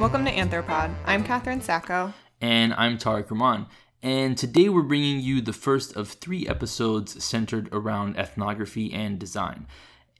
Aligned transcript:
Welcome 0.00 0.24
to 0.24 0.32
Anthropod. 0.32 0.94
I'm 1.04 1.22
Catherine 1.22 1.60
Sacco. 1.60 2.14
And 2.40 2.72
I'm 2.72 2.96
Tariq 2.96 3.30
Rahman. 3.30 3.66
And 4.02 4.38
today 4.38 4.70
we're 4.70 4.80
bringing 4.80 5.20
you 5.20 5.42
the 5.42 5.52
first 5.52 5.94
of 5.94 6.08
three 6.08 6.48
episodes 6.48 7.22
centered 7.22 7.68
around 7.70 8.16
ethnography 8.16 8.94
and 8.94 9.18
design. 9.18 9.66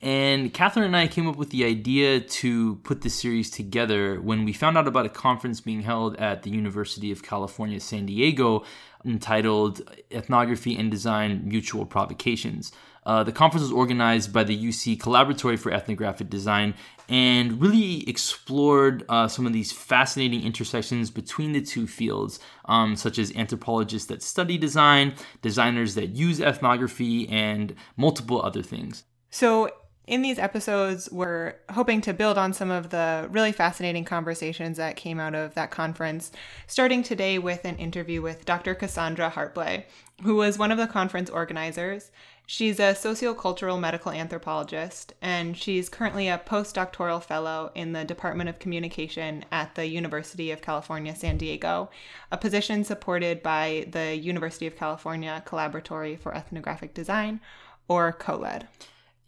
And 0.02 0.52
Catherine 0.52 0.84
and 0.84 0.94
I 0.94 1.08
came 1.08 1.26
up 1.26 1.36
with 1.36 1.48
the 1.48 1.64
idea 1.64 2.20
to 2.20 2.74
put 2.76 3.00
this 3.00 3.14
series 3.14 3.48
together 3.48 4.20
when 4.20 4.44
we 4.44 4.52
found 4.52 4.76
out 4.76 4.86
about 4.86 5.06
a 5.06 5.10
conference 5.10 5.62
being 5.62 5.80
held 5.80 6.14
at 6.16 6.42
the 6.42 6.50
University 6.50 7.10
of 7.10 7.22
California, 7.22 7.80
San 7.80 8.04
Diego, 8.04 8.64
entitled 9.02 9.80
Ethnography 10.12 10.76
and 10.76 10.90
Design 10.90 11.48
Mutual 11.48 11.86
Provocations. 11.86 12.70
Uh, 13.06 13.24
the 13.24 13.32
conference 13.32 13.62
was 13.62 13.72
organized 13.72 14.32
by 14.32 14.44
the 14.44 14.56
UC 14.56 14.98
Collaboratory 14.98 15.58
for 15.58 15.72
Ethnographic 15.72 16.28
Design 16.28 16.74
and 17.10 17.60
really 17.60 18.08
explored 18.08 19.04
uh, 19.08 19.26
some 19.26 19.44
of 19.44 19.52
these 19.52 19.72
fascinating 19.72 20.42
intersections 20.44 21.10
between 21.10 21.52
the 21.52 21.60
two 21.60 21.88
fields, 21.88 22.38
um, 22.66 22.94
such 22.94 23.18
as 23.18 23.34
anthropologists 23.34 24.06
that 24.08 24.22
study 24.22 24.56
design, 24.56 25.14
designers 25.42 25.96
that 25.96 26.10
use 26.10 26.40
ethnography, 26.40 27.28
and 27.28 27.74
multiple 27.96 28.40
other 28.40 28.62
things. 28.62 29.02
So, 29.28 29.70
in 30.10 30.22
these 30.22 30.40
episodes, 30.40 31.08
we're 31.12 31.54
hoping 31.70 32.00
to 32.00 32.12
build 32.12 32.36
on 32.36 32.52
some 32.52 32.68
of 32.68 32.90
the 32.90 33.28
really 33.30 33.52
fascinating 33.52 34.04
conversations 34.04 34.76
that 34.76 34.96
came 34.96 35.20
out 35.20 35.36
of 35.36 35.54
that 35.54 35.70
conference, 35.70 36.32
starting 36.66 37.04
today 37.04 37.38
with 37.38 37.64
an 37.64 37.76
interview 37.76 38.20
with 38.20 38.44
Dr. 38.44 38.74
Cassandra 38.74 39.30
Hartblay, 39.30 39.84
who 40.24 40.34
was 40.34 40.58
one 40.58 40.72
of 40.72 40.78
the 40.78 40.88
conference 40.88 41.30
organizers. 41.30 42.10
She's 42.44 42.80
a 42.80 42.92
sociocultural 42.92 43.78
medical 43.78 44.10
anthropologist, 44.10 45.12
and 45.22 45.56
she's 45.56 45.88
currently 45.88 46.26
a 46.26 46.42
postdoctoral 46.44 47.22
fellow 47.22 47.70
in 47.76 47.92
the 47.92 48.04
Department 48.04 48.50
of 48.50 48.58
Communication 48.58 49.44
at 49.52 49.76
the 49.76 49.86
University 49.86 50.50
of 50.50 50.60
California, 50.60 51.14
San 51.14 51.36
Diego, 51.36 51.88
a 52.32 52.36
position 52.36 52.82
supported 52.82 53.44
by 53.44 53.86
the 53.88 54.16
University 54.16 54.66
of 54.66 54.76
California 54.76 55.40
Collaboratory 55.46 56.18
for 56.18 56.34
Ethnographic 56.34 56.94
Design, 56.94 57.40
or 57.86 58.10
COLED. 58.10 58.66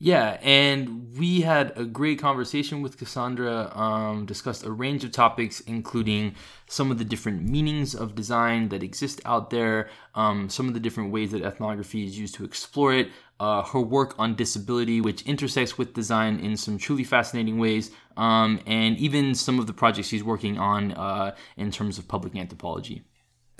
Yeah, 0.04 0.40
and 0.42 1.16
we 1.16 1.42
had 1.42 1.78
a 1.78 1.84
great 1.84 2.18
conversation 2.18 2.82
with 2.82 2.98
Cassandra, 2.98 3.70
um, 3.72 4.26
discussed 4.26 4.64
a 4.64 4.72
range 4.72 5.04
of 5.04 5.12
topics, 5.12 5.60
including 5.60 6.34
some 6.66 6.90
of 6.90 6.98
the 6.98 7.04
different 7.04 7.48
meanings 7.48 7.94
of 7.94 8.16
design 8.16 8.70
that 8.70 8.82
exist 8.82 9.20
out 9.24 9.50
there, 9.50 9.90
um, 10.16 10.50
some 10.50 10.66
of 10.66 10.74
the 10.74 10.80
different 10.80 11.12
ways 11.12 11.30
that 11.30 11.42
ethnography 11.42 12.04
is 12.04 12.18
used 12.18 12.34
to 12.34 12.44
explore 12.44 12.92
it, 12.92 13.10
uh, 13.38 13.62
her 13.62 13.78
work 13.78 14.18
on 14.18 14.34
disability, 14.34 15.00
which 15.00 15.22
intersects 15.22 15.78
with 15.78 15.94
design 15.94 16.40
in 16.40 16.56
some 16.56 16.78
truly 16.78 17.04
fascinating 17.04 17.60
ways, 17.60 17.92
um, 18.16 18.58
and 18.66 18.98
even 18.98 19.36
some 19.36 19.60
of 19.60 19.68
the 19.68 19.72
projects 19.72 20.08
she's 20.08 20.24
working 20.24 20.58
on 20.58 20.90
uh, 20.94 21.32
in 21.56 21.70
terms 21.70 21.96
of 21.96 22.08
public 22.08 22.34
anthropology. 22.34 23.04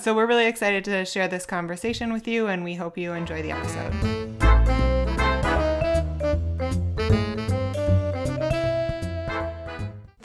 So, 0.01 0.13
we're 0.13 0.27
really 0.27 0.47
excited 0.47 0.85
to 0.87 1.05
share 1.05 1.29
this 1.29 1.47
conversation 1.47 2.13
with 2.13 2.27
you, 2.27 2.49
and 2.49 2.65
we 2.65 2.75
hope 2.75 2.99
you 2.99 3.13
enjoy 3.13 3.43
the 3.43 3.53
episode. 3.53 4.42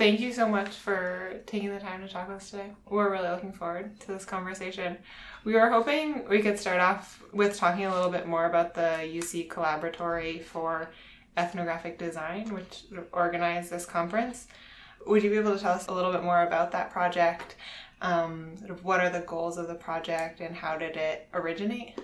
Thank 0.08 0.22
you 0.22 0.31
so 0.31 0.47
much 0.47 0.69
for 0.69 1.41
taking 1.47 1.69
the 1.69 1.81
time 1.81 2.02
to 2.02 2.08
talk 2.08 2.30
with 2.30 2.38
us 2.38 2.50
today. 2.50 2.72
We're 2.89 3.11
really 3.11 3.27
looking 3.27 3.52
forward 3.52 4.00
to 4.00 4.08
this 4.08 4.23
conversation. 4.23 4.97
We 5.44 5.52
were 5.52 5.69
hoping 5.69 6.25
we 6.30 6.41
could 6.41 6.58
start 6.58 6.80
off 6.80 7.22
with 7.33 7.58
talking 7.58 7.88
a 7.88 7.94
little 7.94 8.09
bit 8.09 8.25
more 8.25 8.45
about 8.45 8.73
the 8.73 9.00
UC 9.03 9.50
Collaboratory 9.50 10.41
for 10.41 10.91
Ethnographic 11.35 12.00
Design, 12.00 12.53
which 12.53 12.83
organized 13.11 13.69
this 13.69 13.85
conference. 13.85 14.47
Would 15.05 15.23
you 15.23 15.30
be 15.30 15.39
able 15.39 15.55
to 15.55 15.61
tell 15.61 15.73
us 15.73 15.88
a 15.88 15.94
little 15.94 16.13
bit 16.13 16.23
more 16.23 16.44
about 16.44 16.72
that 16.72 16.89
project? 16.89 17.58
Um, 18.02 18.55
sort 18.59 18.72
of 18.72 18.85
what 18.85 19.02
are 19.02 19.09
the 19.09 19.25
goals 19.28 19.58
of 19.58 19.67
the 19.67 19.75
project 19.75 20.39
and 20.39 20.56
how 20.56 20.78
did 20.78 20.95
it 20.95 21.28
originate? 21.34 22.00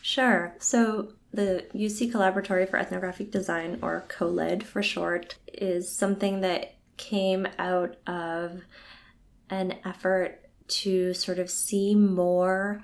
Sure. 0.00 0.54
So, 0.60 1.14
the 1.34 1.66
UC 1.74 2.12
Collaboratory 2.12 2.70
for 2.70 2.76
Ethnographic 2.76 3.32
Design, 3.32 3.80
or 3.82 4.04
COLED 4.06 4.62
for 4.62 4.80
short, 4.80 5.38
is 5.52 5.90
something 5.90 6.40
that 6.42 6.74
came 6.96 7.46
out 7.58 7.96
of 8.06 8.62
an 9.50 9.78
effort 9.84 10.48
to 10.68 11.12
sort 11.14 11.38
of 11.38 11.50
see 11.50 11.94
more 11.94 12.82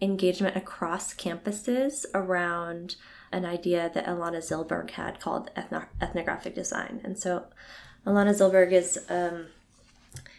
engagement 0.00 0.56
across 0.56 1.14
campuses 1.14 2.04
around 2.14 2.96
an 3.30 3.44
idea 3.44 3.90
that 3.94 4.06
Elana 4.06 4.38
Zilberg 4.38 4.90
had 4.90 5.20
called 5.20 5.50
ethno- 5.56 5.86
ethnographic 6.00 6.54
design. 6.54 7.00
And 7.04 7.18
so 7.18 7.44
Elana 8.06 8.30
Zilberg 8.30 8.72
is 8.72 8.98
um, 9.08 9.46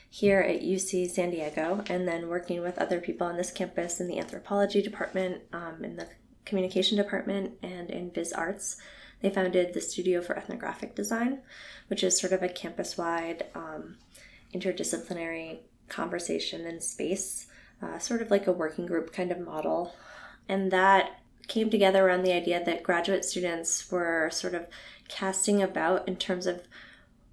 here 0.09 0.41
at 0.41 0.61
UC 0.61 1.09
San 1.09 1.31
Diego 1.31 1.83
and 1.87 2.07
then 2.07 2.27
working 2.27 2.61
with 2.61 2.77
other 2.77 2.99
people 2.99 3.25
on 3.25 3.37
this 3.37 3.51
campus 3.51 3.99
in 3.99 4.07
the 4.07 4.19
anthropology 4.19 4.81
department, 4.81 5.41
um, 5.53 5.83
in 5.83 5.95
the 5.95 6.07
communication 6.45 6.97
department, 6.97 7.53
and 7.61 7.89
in 7.89 8.11
Viz 8.11 8.33
Arts 8.33 8.77
they 9.23 9.29
founded 9.29 9.73
the 9.73 9.81
Studio 9.81 10.21
for 10.21 10.37
Ethnographic 10.37 10.95
Design, 10.95 11.39
which 11.87 12.03
is 12.03 12.19
sort 12.19 12.33
of 12.33 12.43
a 12.43 12.49
campus 12.49 12.97
wide 12.97 13.45
um, 13.55 13.95
interdisciplinary 14.53 15.59
conversation 15.87 16.67
and 16.67 16.83
space, 16.83 17.47
uh, 17.81 17.97
sort 17.97 18.21
of 18.21 18.29
like 18.29 18.47
a 18.47 18.51
working 18.51 18.85
group 18.85 19.13
kind 19.13 19.31
of 19.31 19.39
model. 19.39 19.95
And 20.49 20.71
that 20.71 21.21
came 21.47 21.69
together 21.69 22.05
around 22.05 22.23
the 22.23 22.33
idea 22.33 22.63
that 22.65 22.83
graduate 22.83 23.23
students 23.23 23.89
were 23.89 24.29
sort 24.29 24.55
of 24.55 24.67
casting 25.07 25.63
about 25.63 26.05
in 26.05 26.17
terms 26.17 26.45
of 26.45 26.61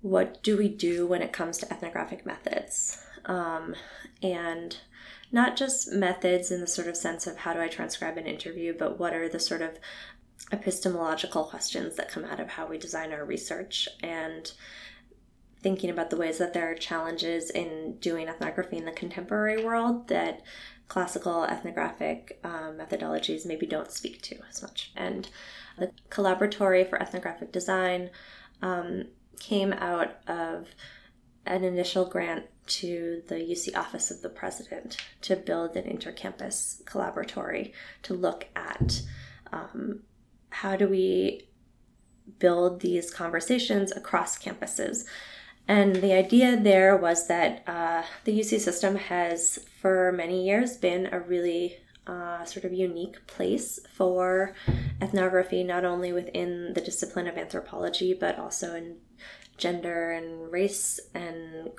what 0.01 0.43
do 0.45 0.57
we 0.57 0.69
do 0.69 1.09
when 1.09 1.23
it 1.23 1.33
comes 1.33 1.59
to 1.59 1.73
ethnographic 1.73 2.25
methods. 2.25 3.03
Um, 3.25 3.75
and 4.23 4.77
not 5.33 5.57
just 5.57 5.93
methods 5.93 6.51
in 6.51 6.61
the 6.61 6.67
sort 6.67 6.89
of 6.89 6.97
sense 6.97 7.27
of 7.27 7.39
how 7.39 7.53
do 7.53 7.61
I 7.61 7.69
transcribe 7.69 8.17
an 8.17 8.27
interview, 8.27 8.75
but 8.77 8.99
what 8.99 9.15
are 9.15 9.29
the 9.29 9.39
sort 9.39 9.63
of 9.63 9.79
epistemological 10.53 11.45
questions 11.45 11.97
that 11.97 12.11
come 12.11 12.25
out 12.25 12.41
of 12.41 12.49
how 12.49 12.67
we 12.67 12.79
design 12.79 13.13
our 13.13 13.25
research 13.25 13.89
and 14.03 14.53
thinking 15.63 15.91
about 15.91 16.11
the 16.11 16.17
ways 16.17 16.39
that 16.39 16.55
there 16.55 16.71
are 16.71 16.75
challenges 16.75 17.51
in 17.51 17.97
doing 18.01 18.29
ethnography 18.29 18.79
in 18.79 18.87
the 18.87 18.93
contemporary 18.93 19.63
world 19.63 20.09
that 20.09 20.43
classical 20.89 21.45
ethnographic 21.45 22.41
um, 22.43 22.79
methodologies 22.79 23.47
maybe 23.47 23.67
don't 23.67 23.93
speak 23.93 24.21
to 24.23 24.37
as 24.49 24.63
much. 24.63 24.91
And 24.97 25.29
the 25.79 25.93
Collaboratory 26.11 26.89
for 26.89 27.01
Ethnographic 27.01 27.53
Design 27.53 28.11
um, 28.63 29.05
came 29.39 29.73
out 29.75 30.17
of 30.27 30.69
an 31.47 31.63
initial 31.65 32.07
grant 32.07 32.47
to 32.71 33.23
the 33.29 33.37
UC 33.37 33.77
Office 33.77 34.11
of 34.11 34.23
the 34.23 34.29
President 34.29 34.97
to 35.23 35.37
build 35.37 35.77
an 35.77 35.85
intercampus 35.85 36.83
collaboratory 36.85 37.73
to 38.03 38.15
look 38.15 38.47
at 38.57 39.03
um, 39.53 40.01
how 40.51 40.77
do 40.77 40.89
we 40.89 41.49
build 42.39 42.81
these 42.81 43.13
conversations 43.13 43.93
across 43.93 44.39
campuses? 44.39 45.05
And 45.69 45.97
the 45.97 46.13
idea 46.13 46.57
there 46.57 46.97
was 46.97 47.29
that 47.29 47.63
uh, 47.67 48.03
the 48.25 48.39
UC 48.39 48.61
system 48.61 48.97
has, 48.97 49.59
for 49.81 50.13
many 50.13 50.45
years, 50.45 50.77
been 50.77 51.09
a 51.13 51.21
really 51.21 51.77
uh, 52.07 52.45
sort 52.45 52.65
of 52.65 52.73
unique 52.73 53.25
place 53.27 53.79
for 53.95 54.55
ethnography, 55.01 55.63
not 55.63 55.85
only 55.85 56.13
within 56.13 56.73
the 56.75 56.81
discipline 56.81 57.29
of 57.29 57.37
anthropology, 57.37 58.15
but 58.15 58.39
also 58.39 58.75
in 58.75 58.97
gender 59.59 60.11
and 60.11 60.51
race 60.51 60.99
and 61.15 61.71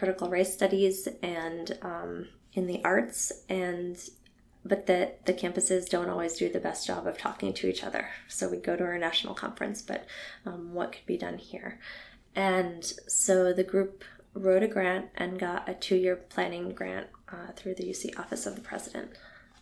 critical 0.00 0.30
race 0.30 0.50
studies 0.50 1.06
and 1.22 1.78
um, 1.82 2.26
in 2.54 2.66
the 2.66 2.82
arts. 2.84 3.30
And 3.50 3.98
but 4.64 4.86
that 4.86 5.26
the 5.26 5.34
campuses 5.34 5.88
don't 5.90 6.08
always 6.08 6.38
do 6.38 6.48
the 6.48 6.58
best 6.58 6.86
job 6.86 7.06
of 7.06 7.18
talking 7.18 7.52
to 7.52 7.68
each 7.68 7.84
other. 7.84 8.08
So 8.26 8.48
we 8.48 8.56
go 8.56 8.76
to 8.76 8.84
our 8.84 8.98
national 8.98 9.34
conference, 9.34 9.82
but 9.82 10.06
um, 10.46 10.72
what 10.72 10.92
could 10.92 11.04
be 11.06 11.18
done 11.18 11.36
here? 11.36 11.78
And 12.34 12.82
so 12.84 13.52
the 13.52 13.64
group 13.64 14.04
wrote 14.32 14.62
a 14.62 14.68
grant 14.68 15.10
and 15.16 15.38
got 15.38 15.68
a 15.68 15.74
two 15.74 15.96
year 15.96 16.16
planning 16.16 16.72
grant 16.72 17.08
uh, 17.30 17.52
through 17.54 17.74
the 17.74 17.84
UC 17.84 18.18
Office 18.18 18.46
of 18.46 18.54
the 18.54 18.62
President. 18.62 19.10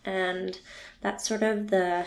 And 0.05 0.57
that's 1.01 1.27
sort 1.27 1.43
of 1.43 1.67
the 1.69 2.05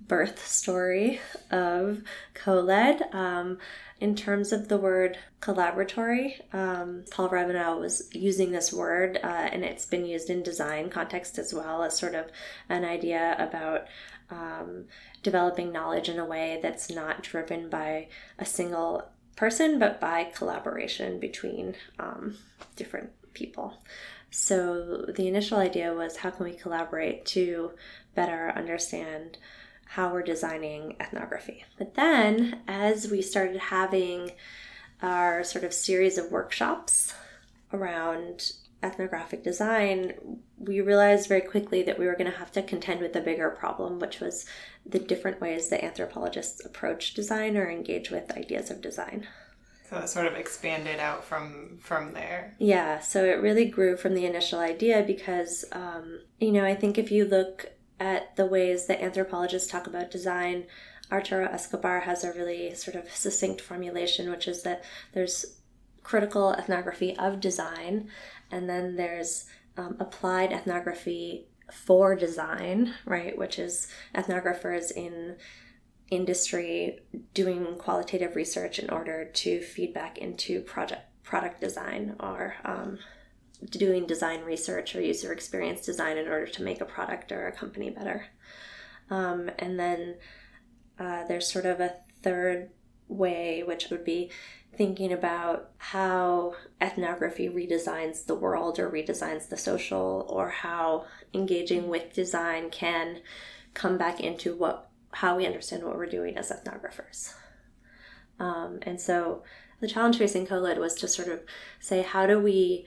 birth 0.00 0.46
story 0.46 1.20
of 1.50 2.02
COLED. 2.34 3.02
Um, 3.12 3.58
in 4.00 4.14
terms 4.14 4.52
of 4.52 4.68
the 4.68 4.76
word 4.76 5.18
collaboratory, 5.40 6.40
um, 6.54 7.04
Paul 7.10 7.30
Rabinow 7.30 7.80
was 7.80 8.08
using 8.12 8.52
this 8.52 8.72
word, 8.72 9.18
uh, 9.22 9.26
and 9.26 9.64
it's 9.64 9.86
been 9.86 10.06
used 10.06 10.30
in 10.30 10.42
design 10.42 10.88
context 10.88 11.38
as 11.38 11.52
well 11.52 11.82
as 11.82 11.98
sort 11.98 12.14
of 12.14 12.26
an 12.68 12.84
idea 12.84 13.34
about 13.38 13.86
um, 14.30 14.84
developing 15.22 15.72
knowledge 15.72 16.08
in 16.08 16.18
a 16.18 16.24
way 16.24 16.60
that's 16.62 16.90
not 16.90 17.22
driven 17.22 17.68
by 17.68 18.08
a 18.38 18.44
single 18.44 19.10
person, 19.34 19.78
but 19.78 20.00
by 20.00 20.24
collaboration 20.24 21.18
between 21.18 21.74
um, 21.98 22.36
different 22.76 23.10
people. 23.34 23.82
So 24.30 25.06
the 25.08 25.26
initial 25.26 25.58
idea 25.58 25.92
was 25.92 26.18
how 26.18 26.30
can 26.30 26.44
we 26.44 26.52
collaborate 26.52 27.24
to 27.26 27.72
better 28.14 28.52
understand 28.54 29.38
how 29.88 30.12
we're 30.12 30.22
designing 30.22 30.96
ethnography. 31.00 31.64
But 31.78 31.94
then, 31.94 32.60
as 32.68 33.10
we 33.10 33.22
started 33.22 33.58
having 33.58 34.32
our 35.02 35.44
sort 35.44 35.64
of 35.64 35.72
series 35.72 36.18
of 36.18 36.30
workshops, 36.30 37.14
around 37.72 38.52
ethnographic 38.82 39.42
design, 39.42 40.40
we 40.58 40.80
realized 40.80 41.28
very 41.28 41.40
quickly 41.40 41.82
that 41.82 41.98
we 41.98 42.06
were 42.06 42.14
going 42.14 42.30
to 42.30 42.38
have 42.38 42.52
to 42.52 42.62
contend 42.62 43.00
with 43.00 43.16
a 43.16 43.20
bigger 43.20 43.50
problem, 43.50 43.98
which 43.98 44.20
was 44.20 44.46
the 44.86 44.98
different 44.98 45.40
ways 45.40 45.68
that 45.68 45.84
anthropologists 45.84 46.64
approach 46.64 47.14
design 47.14 47.56
or 47.56 47.68
engage 47.68 48.10
with 48.10 48.36
ideas 48.36 48.70
of 48.70 48.80
design. 48.80 49.26
So 49.90 49.98
it 49.98 50.08
sort 50.08 50.26
of 50.26 50.34
expanded 50.34 51.00
out 51.00 51.24
from 51.24 51.78
from 51.80 52.12
there. 52.12 52.54
Yeah, 52.58 53.00
so 53.00 53.24
it 53.24 53.40
really 53.40 53.64
grew 53.64 53.96
from 53.96 54.14
the 54.14 54.26
initial 54.26 54.60
idea 54.60 55.02
because, 55.02 55.64
um, 55.72 56.20
you 56.38 56.52
know, 56.52 56.64
I 56.64 56.74
think 56.74 56.98
if 56.98 57.10
you 57.10 57.24
look 57.24 57.72
at 58.00 58.36
the 58.36 58.46
ways 58.46 58.86
that 58.86 59.02
anthropologists 59.02 59.70
talk 59.70 59.86
about 59.86 60.10
design, 60.10 60.66
Arturo 61.10 61.46
Escobar 61.46 62.00
has 62.00 62.24
a 62.24 62.32
really 62.32 62.74
sort 62.74 62.96
of 62.96 63.10
succinct 63.10 63.60
formulation, 63.60 64.30
which 64.30 64.46
is 64.46 64.62
that 64.62 64.84
there's 65.12 65.60
critical 66.02 66.52
ethnography 66.52 67.16
of 67.16 67.40
design, 67.40 68.08
and 68.50 68.68
then 68.68 68.96
there's 68.96 69.46
um, 69.76 69.96
applied 70.00 70.52
ethnography 70.52 71.46
for 71.72 72.14
design, 72.14 72.94
right, 73.04 73.36
which 73.36 73.58
is 73.58 73.88
ethnographers 74.14 74.90
in 74.90 75.36
industry 76.10 77.00
doing 77.34 77.76
qualitative 77.76 78.34
research 78.34 78.78
in 78.78 78.88
order 78.90 79.26
to 79.26 79.60
feed 79.60 79.92
back 79.92 80.18
into 80.18 80.62
project 80.62 81.02
product 81.22 81.60
design 81.60 82.16
or 82.20 82.54
um, 82.64 82.98
doing 83.70 84.06
design 84.06 84.42
research 84.42 84.94
or 84.94 85.00
user 85.00 85.32
experience 85.32 85.84
design 85.84 86.16
in 86.16 86.28
order 86.28 86.46
to 86.46 86.62
make 86.62 86.80
a 86.80 86.84
product 86.84 87.32
or 87.32 87.46
a 87.46 87.52
company 87.52 87.90
better. 87.90 88.26
Um, 89.10 89.50
and 89.58 89.78
then 89.78 90.16
uh, 90.98 91.24
there's 91.26 91.50
sort 91.50 91.66
of 91.66 91.80
a 91.80 91.94
third 92.22 92.70
way, 93.08 93.62
which 93.62 93.90
would 93.90 94.04
be 94.04 94.30
thinking 94.76 95.12
about 95.12 95.70
how 95.78 96.54
ethnography 96.80 97.48
redesigns 97.48 98.26
the 98.26 98.34
world 98.34 98.78
or 98.78 98.90
redesigns 98.90 99.48
the 99.48 99.56
social, 99.56 100.26
or 100.28 100.50
how 100.50 101.04
engaging 101.34 101.88
with 101.88 102.12
design 102.12 102.70
can 102.70 103.20
come 103.74 103.98
back 103.98 104.20
into 104.20 104.54
what 104.54 104.88
how 105.12 105.36
we 105.36 105.46
understand 105.46 105.82
what 105.82 105.96
we're 105.96 106.06
doing 106.06 106.36
as 106.36 106.50
ethnographers. 106.50 107.32
Um, 108.38 108.78
and 108.82 109.00
so 109.00 109.42
the 109.80 109.88
challenge 109.88 110.18
facing 110.18 110.46
CoLED 110.46 110.78
was 110.78 110.94
to 110.96 111.08
sort 111.08 111.28
of 111.28 111.40
say, 111.80 112.02
how 112.02 112.26
do 112.26 112.38
we 112.38 112.86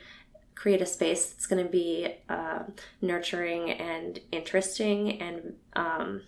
create 0.61 0.79
a 0.79 0.85
space 0.85 1.31
that's 1.31 1.47
going 1.47 1.63
to 1.63 1.71
be 1.71 2.07
uh, 2.29 2.59
nurturing 3.01 3.71
and 3.71 4.19
interesting 4.31 5.19
and 5.19 5.55
um, 5.73 6.21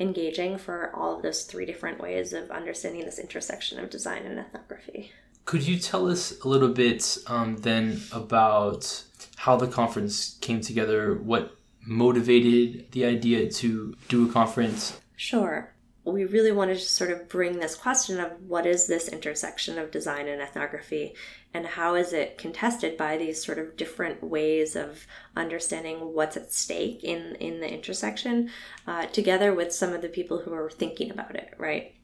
engaging 0.00 0.56
for 0.56 0.90
all 0.96 1.14
of 1.14 1.22
those 1.22 1.42
three 1.42 1.66
different 1.66 2.00
ways 2.00 2.32
of 2.32 2.50
understanding 2.50 3.04
this 3.04 3.18
intersection 3.18 3.78
of 3.78 3.90
design 3.90 4.22
and 4.24 4.38
ethnography. 4.38 5.12
Could 5.44 5.66
you 5.66 5.78
tell 5.78 6.08
us 6.10 6.32
a 6.40 6.48
little 6.48 6.70
bit 6.70 7.18
um, 7.26 7.58
then 7.58 8.00
about 8.10 9.04
how 9.36 9.56
the 9.56 9.66
conference 9.66 10.38
came 10.40 10.62
together? 10.62 11.12
What 11.12 11.54
motivated 11.86 12.90
the 12.92 13.04
idea 13.04 13.50
to 13.50 13.94
do 14.08 14.30
a 14.30 14.32
conference? 14.32 14.98
Sure 15.14 15.71
we 16.04 16.24
really 16.24 16.50
wanted 16.50 16.78
to 16.78 16.84
sort 16.84 17.10
of 17.10 17.28
bring 17.28 17.58
this 17.58 17.76
question 17.76 18.18
of 18.18 18.32
what 18.48 18.66
is 18.66 18.86
this 18.86 19.08
intersection 19.08 19.78
of 19.78 19.90
design 19.90 20.26
and 20.26 20.42
ethnography 20.42 21.14
and 21.54 21.64
how 21.64 21.94
is 21.94 22.12
it 22.12 22.38
contested 22.38 22.96
by 22.96 23.16
these 23.16 23.44
sort 23.44 23.58
of 23.58 23.76
different 23.76 24.22
ways 24.22 24.74
of 24.74 25.06
understanding 25.36 25.98
what's 26.14 26.36
at 26.36 26.52
stake 26.52 27.04
in 27.04 27.36
in 27.36 27.60
the 27.60 27.72
intersection 27.72 28.50
uh, 28.86 29.06
together 29.06 29.54
with 29.54 29.72
some 29.72 29.92
of 29.92 30.02
the 30.02 30.08
people 30.08 30.38
who 30.38 30.52
are 30.52 30.70
thinking 30.70 31.10
about 31.10 31.36
it 31.36 31.54
right? 31.56 31.94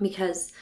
Because 0.00 0.52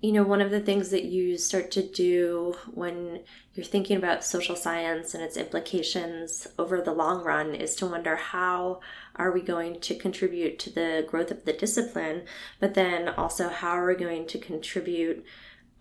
you 0.00 0.12
know, 0.12 0.22
one 0.22 0.40
of 0.40 0.50
the 0.50 0.60
things 0.60 0.90
that 0.90 1.04
you 1.04 1.36
start 1.36 1.72
to 1.72 1.82
do 1.82 2.54
when 2.72 3.20
you're 3.54 3.66
thinking 3.66 3.96
about 3.96 4.22
social 4.22 4.54
science 4.54 5.12
and 5.12 5.24
its 5.24 5.36
implications 5.36 6.46
over 6.56 6.80
the 6.80 6.92
long 6.92 7.24
run 7.24 7.52
is 7.52 7.74
to 7.74 7.86
wonder 7.86 8.14
how 8.14 8.78
are 9.16 9.32
we 9.32 9.40
going 9.40 9.80
to 9.80 9.96
contribute 9.96 10.56
to 10.60 10.70
the 10.70 11.04
growth 11.08 11.32
of 11.32 11.44
the 11.44 11.52
discipline, 11.52 12.22
but 12.60 12.74
then 12.74 13.08
also 13.08 13.48
how 13.48 13.70
are 13.70 13.88
we 13.88 13.96
going 13.96 14.24
to 14.24 14.38
contribute 14.38 15.24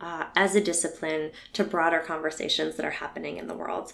uh, 0.02 0.26
as 0.36 0.56
a 0.56 0.62
discipline 0.62 1.32
to 1.54 1.64
broader 1.64 2.00
conversations 2.00 2.76
that 2.76 2.86
are 2.86 2.92
happening 2.92 3.38
in 3.38 3.48
the 3.48 3.56
world. 3.56 3.94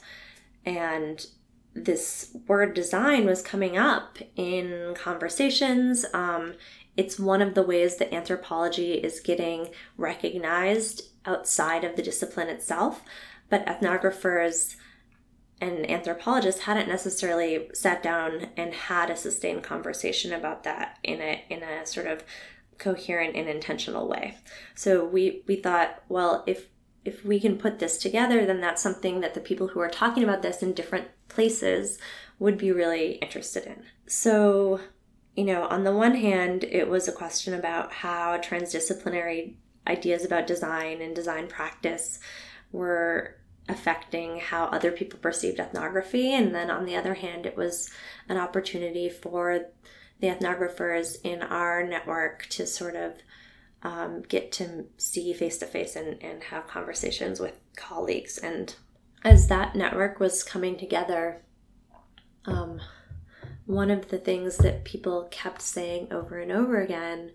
And 0.65 1.25
this 1.73 2.35
word 2.47 2.73
design 2.73 3.25
was 3.25 3.41
coming 3.41 3.77
up 3.77 4.19
in 4.35 4.93
conversations. 4.95 6.05
Um, 6.13 6.53
it's 6.95 7.19
one 7.19 7.41
of 7.41 7.55
the 7.55 7.63
ways 7.63 7.97
that 7.97 8.13
anthropology 8.13 8.93
is 8.93 9.19
getting 9.19 9.69
recognized 9.97 11.03
outside 11.25 11.83
of 11.83 11.95
the 11.95 12.03
discipline 12.03 12.49
itself, 12.49 13.01
but 13.49 13.65
ethnographers 13.65 14.75
and 15.61 15.89
anthropologists 15.89 16.63
hadn't 16.63 16.89
necessarily 16.89 17.69
sat 17.73 18.03
down 18.03 18.47
and 18.57 18.73
had 18.73 19.09
a 19.09 19.15
sustained 19.15 19.63
conversation 19.63 20.33
about 20.33 20.63
that 20.63 20.97
in 21.03 21.21
a 21.21 21.43
in 21.49 21.63
a 21.63 21.85
sort 21.85 22.07
of 22.07 22.23
coherent 22.77 23.35
and 23.35 23.47
intentional 23.47 24.07
way. 24.07 24.37
So 24.75 25.05
we 25.05 25.43
we 25.47 25.55
thought, 25.55 26.03
well, 26.09 26.43
if 26.45 26.67
if 27.05 27.23
we 27.25 27.39
can 27.39 27.57
put 27.57 27.79
this 27.79 27.97
together, 27.97 28.45
then 28.45 28.61
that's 28.61 28.81
something 28.81 29.21
that 29.21 29.33
the 29.33 29.39
people 29.39 29.69
who 29.69 29.79
are 29.79 29.89
talking 29.89 30.23
about 30.23 30.41
this 30.41 30.61
in 30.61 30.73
different 30.73 31.07
places 31.27 31.97
would 32.39 32.57
be 32.57 32.71
really 32.71 33.13
interested 33.13 33.65
in. 33.65 33.83
So 34.07 34.79
you 35.35 35.45
know, 35.45 35.65
on 35.65 35.83
the 35.83 35.95
one 35.95 36.15
hand, 36.15 36.63
it 36.63 36.87
was 36.87 37.07
a 37.07 37.11
question 37.11 37.53
about 37.53 37.91
how 37.91 38.37
transdisciplinary 38.37 39.55
ideas 39.87 40.23
about 40.23 40.47
design 40.47 41.01
and 41.01 41.15
design 41.15 41.47
practice 41.47 42.19
were 42.71 43.35
affecting 43.67 44.39
how 44.39 44.65
other 44.65 44.91
people 44.91 45.19
perceived 45.19 45.59
ethnography. 45.59 46.33
And 46.33 46.53
then 46.53 46.69
on 46.69 46.85
the 46.85 46.95
other 46.95 47.15
hand, 47.15 47.45
it 47.45 47.57
was 47.57 47.89
an 48.29 48.37
opportunity 48.37 49.09
for 49.09 49.67
the 50.19 50.27
ethnographers 50.27 51.17
in 51.23 51.41
our 51.41 51.85
network 51.85 52.45
to 52.47 52.67
sort 52.67 52.95
of 52.95 53.13
um, 53.81 54.21
get 54.21 54.51
to 54.53 54.85
see 54.97 55.33
face 55.33 55.57
to 55.57 55.65
face 55.65 55.95
and 55.95 56.43
have 56.43 56.67
conversations 56.67 57.39
with 57.39 57.59
colleagues. 57.75 58.37
And 58.37 58.73
as 59.23 59.47
that 59.47 59.75
network 59.75 60.19
was 60.19 60.43
coming 60.43 60.77
together, 60.77 61.41
um, 62.45 62.79
one 63.65 63.89
of 63.89 64.09
the 64.09 64.17
things 64.17 64.57
that 64.57 64.83
people 64.83 65.27
kept 65.31 65.61
saying 65.61 66.07
over 66.11 66.39
and 66.39 66.51
over 66.51 66.81
again 66.81 67.31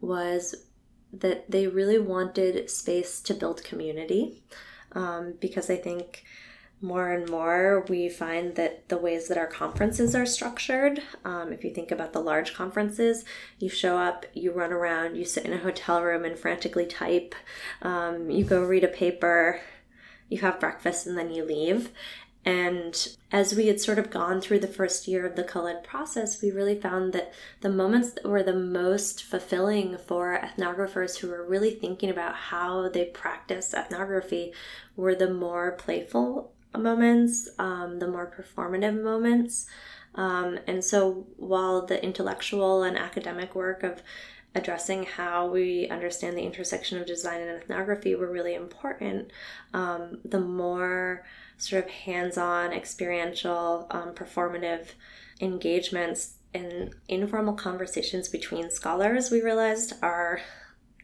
was 0.00 0.66
that 1.12 1.50
they 1.50 1.66
really 1.66 1.98
wanted 1.98 2.70
space 2.70 3.20
to 3.20 3.34
build 3.34 3.64
community 3.64 4.42
um, 4.92 5.34
because 5.40 5.68
I 5.68 5.76
think 5.76 6.24
more 6.80 7.12
and 7.12 7.28
more 7.30 7.84
we 7.88 8.08
find 8.08 8.56
that 8.56 8.88
the 8.88 8.98
ways 8.98 9.28
that 9.28 9.38
our 9.38 9.46
conferences 9.46 10.14
are 10.16 10.26
structured 10.26 11.00
um, 11.24 11.52
if 11.52 11.62
you 11.62 11.72
think 11.72 11.92
about 11.92 12.12
the 12.12 12.20
large 12.20 12.54
conferences 12.54 13.24
you 13.60 13.68
show 13.68 13.96
up 13.96 14.26
you 14.34 14.50
run 14.50 14.72
around 14.72 15.14
you 15.14 15.24
sit 15.24 15.44
in 15.44 15.52
a 15.52 15.58
hotel 15.58 16.02
room 16.02 16.24
and 16.24 16.36
frantically 16.36 16.86
type 16.86 17.36
um, 17.82 18.28
you 18.30 18.44
go 18.44 18.62
read 18.64 18.82
a 18.82 18.88
paper 18.88 19.60
you 20.28 20.38
have 20.38 20.58
breakfast 20.58 21.06
and 21.06 21.16
then 21.16 21.30
you 21.30 21.44
leave 21.44 21.90
and 22.44 23.16
as 23.30 23.54
we 23.54 23.68
had 23.68 23.80
sort 23.80 23.98
of 23.98 24.10
gone 24.10 24.40
through 24.40 24.58
the 24.58 24.66
first 24.66 25.06
year 25.06 25.24
of 25.24 25.36
the 25.36 25.44
CoLED 25.44 25.84
process, 25.84 26.42
we 26.42 26.50
really 26.50 26.78
found 26.78 27.12
that 27.12 27.32
the 27.60 27.70
moments 27.70 28.10
that 28.12 28.24
were 28.24 28.42
the 28.42 28.52
most 28.52 29.22
fulfilling 29.22 29.96
for 29.96 30.38
ethnographers 30.38 31.18
who 31.18 31.28
were 31.28 31.46
really 31.46 31.70
thinking 31.70 32.10
about 32.10 32.34
how 32.34 32.88
they 32.88 33.04
practice 33.04 33.72
ethnography 33.72 34.52
were 34.96 35.14
the 35.14 35.32
more 35.32 35.72
playful 35.72 36.52
moments, 36.76 37.48
um, 37.58 38.00
the 38.00 38.08
more 38.08 38.30
performative 38.30 39.00
moments. 39.00 39.66
Um, 40.16 40.58
and 40.66 40.84
so 40.84 41.26
while 41.36 41.86
the 41.86 42.02
intellectual 42.02 42.82
and 42.82 42.98
academic 42.98 43.54
work 43.54 43.84
of 43.84 44.02
addressing 44.54 45.04
how 45.04 45.46
we 45.46 45.88
understand 45.88 46.36
the 46.36 46.42
intersection 46.42 46.98
of 46.98 47.06
design 47.06 47.40
and 47.40 47.62
ethnography 47.62 48.14
were 48.14 48.30
really 48.30 48.54
important, 48.54 49.30
um, 49.72 50.18
the 50.24 50.40
more 50.40 51.24
sort 51.62 51.84
of 51.84 51.90
hands 51.90 52.36
on, 52.36 52.72
experiential, 52.72 53.86
um, 53.90 54.14
performative 54.14 54.88
engagements 55.40 56.34
and 56.54 56.94
informal 57.08 57.54
conversations 57.54 58.28
between 58.28 58.70
scholars, 58.70 59.30
we 59.30 59.40
realized 59.40 59.94
are 60.02 60.40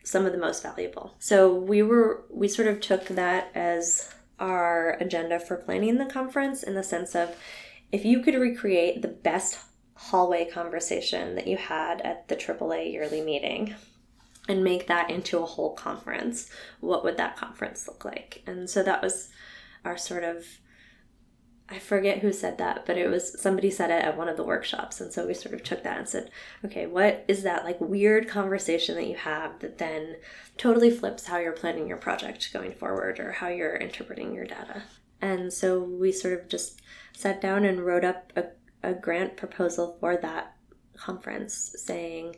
some 0.05 0.27
of 0.27 0.33
the 0.33 0.39
most 0.39 0.63
valuable. 0.63 1.15
So 1.19 1.55
we 1.55 1.83
were, 1.83 2.25
we 2.31 2.49
sort 2.49 2.69
of 2.69 2.81
took 2.81 3.07
that 3.09 3.51
as 3.55 4.13
our 4.39 4.93
agenda 5.01 5.39
for 5.39 5.57
planning 5.57 5.99
the 5.99 6.07
conference 6.07 6.63
in 6.63 6.75
the 6.75 6.83
sense 6.83 7.15
of 7.15 7.37
if 7.93 8.05
you 8.05 8.21
could 8.21 8.35
recreate 8.35 9.03
the 9.03 9.09
best 9.09 9.59
hallway 9.95 10.45
conversation 10.45 11.35
that 11.35 11.47
you 11.47 11.57
had 11.57 12.01
at 12.03 12.29
the 12.29 12.37
AAA 12.37 12.93
yearly 12.93 13.21
meeting 13.21 13.75
and 14.49 14.65
make 14.65 14.87
that 14.87 15.11
into 15.11 15.39
a 15.39 15.47
whole 15.47 15.75
conference, 15.75 16.51
what 16.81 17.05
would 17.05 17.17
that 17.17 17.37
conference 17.37 17.87
look 17.87 18.05
like? 18.05 18.43
And 18.47 18.69
so 18.69 18.83
that 18.83 19.03
was 19.03 19.29
our 19.85 19.97
sort 19.97 20.25
of 20.25 20.45
I 21.71 21.79
forget 21.79 22.21
who 22.21 22.33
said 22.33 22.57
that, 22.59 22.87
but 22.87 22.97
it 22.97 23.09
was 23.09 23.39
somebody 23.39 23.71
said 23.71 23.91
it 23.91 24.03
at 24.03 24.17
one 24.17 24.29
of 24.29 24.39
the 24.39 24.45
workshops. 24.45 25.03
And 25.03 25.13
so 25.13 25.27
we 25.27 25.35
sort 25.35 25.55
of 25.55 25.63
took 25.63 25.83
that 25.83 25.99
and 25.99 26.09
said, 26.09 26.31
okay, 26.65 26.87
what 26.87 27.27
is 27.29 27.43
that 27.43 27.65
like 27.65 27.79
weird 27.79 28.27
conversation 28.27 28.95
that 28.95 29.07
you 29.07 29.17
have 29.17 29.59
that 29.61 29.77
then 29.77 30.17
totally 30.57 30.91
flips 30.91 31.27
how 31.27 31.37
you're 31.37 31.53
planning 31.53 31.87
your 31.87 31.99
project 31.99 32.55
going 32.55 32.73
forward 32.73 33.21
or 33.21 33.33
how 33.33 33.49
you're 33.49 33.77
interpreting 33.77 34.35
your 34.35 34.47
data? 34.47 34.83
And 35.21 35.53
so 35.53 35.79
we 35.79 36.11
sort 36.11 36.41
of 36.41 36.49
just 36.49 36.81
sat 37.15 37.41
down 37.43 37.67
and 37.67 37.85
wrote 37.85 38.05
up 38.05 38.33
a, 38.35 38.45
a 38.83 38.95
grant 38.95 39.37
proposal 39.37 39.99
for 40.01 40.17
that 40.17 40.57
conference 40.97 41.75
saying 41.77 42.37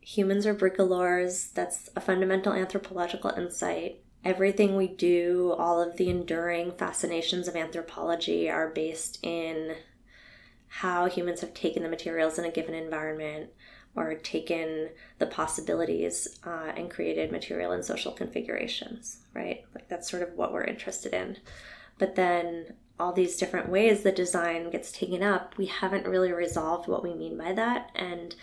humans 0.00 0.46
are 0.46 0.54
bricoleurs, 0.54 1.52
that's 1.52 1.88
a 1.96 2.00
fundamental 2.00 2.52
anthropological 2.52 3.30
insight. 3.30 4.02
Everything 4.26 4.74
we 4.74 4.88
do, 4.88 5.54
all 5.56 5.80
of 5.80 5.98
the 5.98 6.10
enduring 6.10 6.72
fascinations 6.72 7.46
of 7.46 7.54
anthropology 7.54 8.50
are 8.50 8.70
based 8.70 9.20
in 9.22 9.76
how 10.66 11.06
humans 11.06 11.42
have 11.42 11.54
taken 11.54 11.84
the 11.84 11.88
materials 11.88 12.36
in 12.36 12.44
a 12.44 12.50
given 12.50 12.74
environment 12.74 13.50
or 13.94 14.14
taken 14.14 14.88
the 15.20 15.26
possibilities 15.26 16.40
uh, 16.44 16.72
and 16.76 16.90
created 16.90 17.30
material 17.30 17.70
and 17.70 17.84
social 17.84 18.10
configurations, 18.10 19.18
right? 19.32 19.64
Like 19.76 19.88
that's 19.88 20.10
sort 20.10 20.24
of 20.24 20.34
what 20.34 20.52
we're 20.52 20.64
interested 20.64 21.14
in. 21.14 21.36
But 21.96 22.16
then 22.16 22.74
all 22.98 23.12
these 23.12 23.36
different 23.36 23.68
ways 23.68 24.02
the 24.02 24.10
design 24.10 24.70
gets 24.70 24.90
taken 24.90 25.22
up, 25.22 25.56
we 25.56 25.66
haven't 25.66 26.08
really 26.08 26.32
resolved 26.32 26.88
what 26.88 27.04
we 27.04 27.14
mean 27.14 27.38
by 27.38 27.52
that. 27.52 27.92
And 27.94 28.34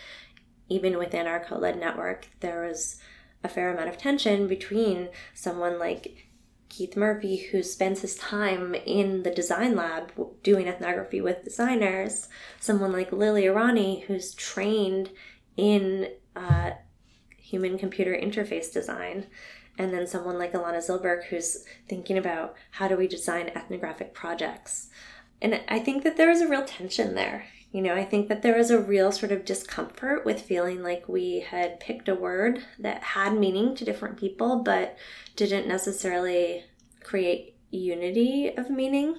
even 0.70 0.96
within 0.96 1.26
our 1.26 1.44
co-led 1.44 1.78
network, 1.78 2.26
there 2.40 2.62
was 2.62 2.98
a 3.44 3.48
fair 3.48 3.70
amount 3.70 3.88
of 3.88 3.98
tension 3.98 4.48
between 4.48 5.10
someone 5.34 5.78
like 5.78 6.26
Keith 6.70 6.96
Murphy, 6.96 7.36
who 7.36 7.62
spends 7.62 8.00
his 8.00 8.16
time 8.16 8.74
in 8.74 9.22
the 9.22 9.30
design 9.30 9.76
lab 9.76 10.10
doing 10.42 10.66
ethnography 10.66 11.20
with 11.20 11.44
designers, 11.44 12.28
someone 12.58 12.90
like 12.90 13.12
Lilly 13.12 13.42
Irani, 13.44 14.02
who's 14.04 14.34
trained 14.34 15.10
in 15.56 16.08
uh, 16.34 16.70
human 17.38 17.78
computer 17.78 18.12
interface 18.12 18.72
design, 18.72 19.26
and 19.78 19.92
then 19.92 20.06
someone 20.06 20.38
like 20.38 20.52
Elana 20.52 20.78
Zilberg, 20.78 21.24
who's 21.24 21.64
thinking 21.88 22.18
about 22.18 22.56
how 22.72 22.88
do 22.88 22.96
we 22.96 23.06
design 23.06 23.50
ethnographic 23.54 24.12
projects. 24.14 24.88
And 25.40 25.60
I 25.68 25.78
think 25.78 26.02
that 26.02 26.16
there 26.16 26.30
is 26.30 26.40
a 26.40 26.48
real 26.48 26.64
tension 26.64 27.14
there. 27.14 27.46
You 27.74 27.82
know, 27.82 27.96
I 27.96 28.04
think 28.04 28.28
that 28.28 28.42
there 28.42 28.56
was 28.56 28.70
a 28.70 28.78
real 28.78 29.10
sort 29.10 29.32
of 29.32 29.44
discomfort 29.44 30.24
with 30.24 30.40
feeling 30.40 30.80
like 30.80 31.08
we 31.08 31.40
had 31.40 31.80
picked 31.80 32.08
a 32.08 32.14
word 32.14 32.64
that 32.78 33.02
had 33.02 33.36
meaning 33.36 33.74
to 33.74 33.84
different 33.84 34.16
people, 34.16 34.62
but 34.62 34.96
didn't 35.34 35.66
necessarily 35.66 36.62
create 37.02 37.56
unity 37.72 38.56
of 38.56 38.70
meaning. 38.70 39.16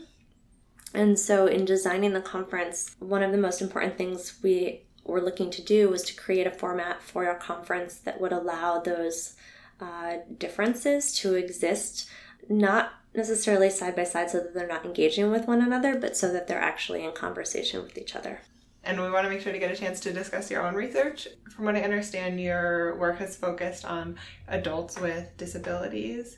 And 0.93 1.19
so, 1.19 1.47
in 1.47 1.65
designing 1.65 2.13
the 2.13 2.21
conference, 2.21 2.95
one 2.99 3.23
of 3.23 3.33
the 3.33 3.37
most 3.37 3.61
important 3.61 3.97
things 3.97 4.39
we 4.41 4.85
were 5.03 5.21
looking 5.21 5.51
to 5.51 5.61
do 5.61 5.89
was 5.89 6.03
to 6.03 6.15
create 6.15 6.47
a 6.47 6.51
format 6.51 7.03
for 7.03 7.27
our 7.27 7.37
conference 7.37 7.97
that 7.97 8.21
would 8.21 8.31
allow 8.31 8.79
those 8.79 9.35
uh, 9.81 10.19
differences 10.37 11.11
to 11.19 11.33
exist, 11.33 12.09
not 12.47 12.93
necessarily 13.15 13.69
side 13.69 13.95
by 13.95 14.03
side 14.03 14.29
so 14.29 14.39
that 14.39 14.53
they're 14.53 14.67
not 14.67 14.85
engaging 14.85 15.31
with 15.31 15.47
one 15.47 15.61
another, 15.61 15.97
but 15.97 16.17
so 16.17 16.31
that 16.33 16.47
they're 16.47 16.59
actually 16.59 17.03
in 17.03 17.11
conversation 17.11 17.81
with 17.83 17.97
each 17.97 18.15
other. 18.15 18.41
And 18.83 19.01
we 19.01 19.09
want 19.09 19.25
to 19.25 19.29
make 19.29 19.41
sure 19.41 19.51
to 19.51 19.57
get 19.59 19.71
a 19.71 19.75
chance 19.75 19.99
to 20.01 20.13
discuss 20.13 20.51
your 20.51 20.65
own 20.65 20.75
research. 20.75 21.27
From 21.49 21.65
what 21.65 21.75
I 21.75 21.81
understand, 21.81 22.39
your 22.39 22.95
work 22.97 23.17
has 23.17 23.35
focused 23.35 23.83
on 23.83 24.17
adults 24.47 24.99
with 24.99 25.35
disabilities 25.37 26.37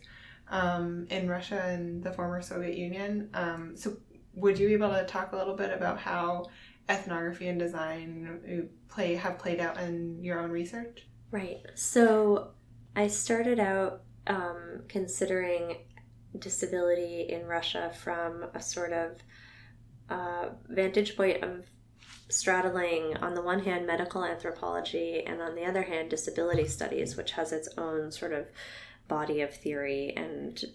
um, 0.49 1.07
in 1.09 1.27
Russia 1.27 1.61
and 1.61 2.01
the 2.01 2.13
former 2.13 2.41
Soviet 2.41 2.77
Union. 2.77 3.29
Um, 3.33 3.75
so, 3.75 3.97
would 4.33 4.57
you 4.57 4.67
be 4.67 4.75
able 4.75 4.91
to 4.91 5.03
talk 5.05 5.33
a 5.33 5.35
little 5.35 5.55
bit 5.55 5.73
about 5.73 5.99
how 5.99 6.45
ethnography 6.87 7.49
and 7.49 7.59
design 7.59 8.39
uh, 8.47 8.93
play 8.93 9.15
have 9.15 9.39
played 9.39 9.59
out 9.59 9.77
in 9.81 10.23
your 10.23 10.39
own 10.39 10.51
research? 10.51 11.05
Right. 11.31 11.57
So, 11.75 12.51
I 12.95 13.07
started 13.07 13.59
out 13.59 14.03
um, 14.25 14.83
considering 14.87 15.77
disability 16.39 17.27
in 17.29 17.45
Russia 17.45 17.91
from 18.01 18.45
a 18.53 18.61
sort 18.61 18.93
of 18.93 19.17
uh, 20.09 20.49
vantage 20.69 21.15
point 21.15 21.43
of 21.43 21.65
straddling, 22.29 23.15
on 23.17 23.33
the 23.33 23.41
one 23.41 23.63
hand, 23.63 23.87
medical 23.87 24.23
anthropology, 24.23 25.23
and 25.25 25.41
on 25.41 25.55
the 25.55 25.65
other 25.65 25.83
hand, 25.83 26.09
disability 26.09 26.67
studies, 26.67 27.15
which 27.15 27.31
has 27.31 27.51
its 27.51 27.69
own 27.77 28.11
sort 28.11 28.33
of 28.33 28.47
body 29.07 29.41
of 29.41 29.53
theory 29.53 30.13
and 30.17 30.65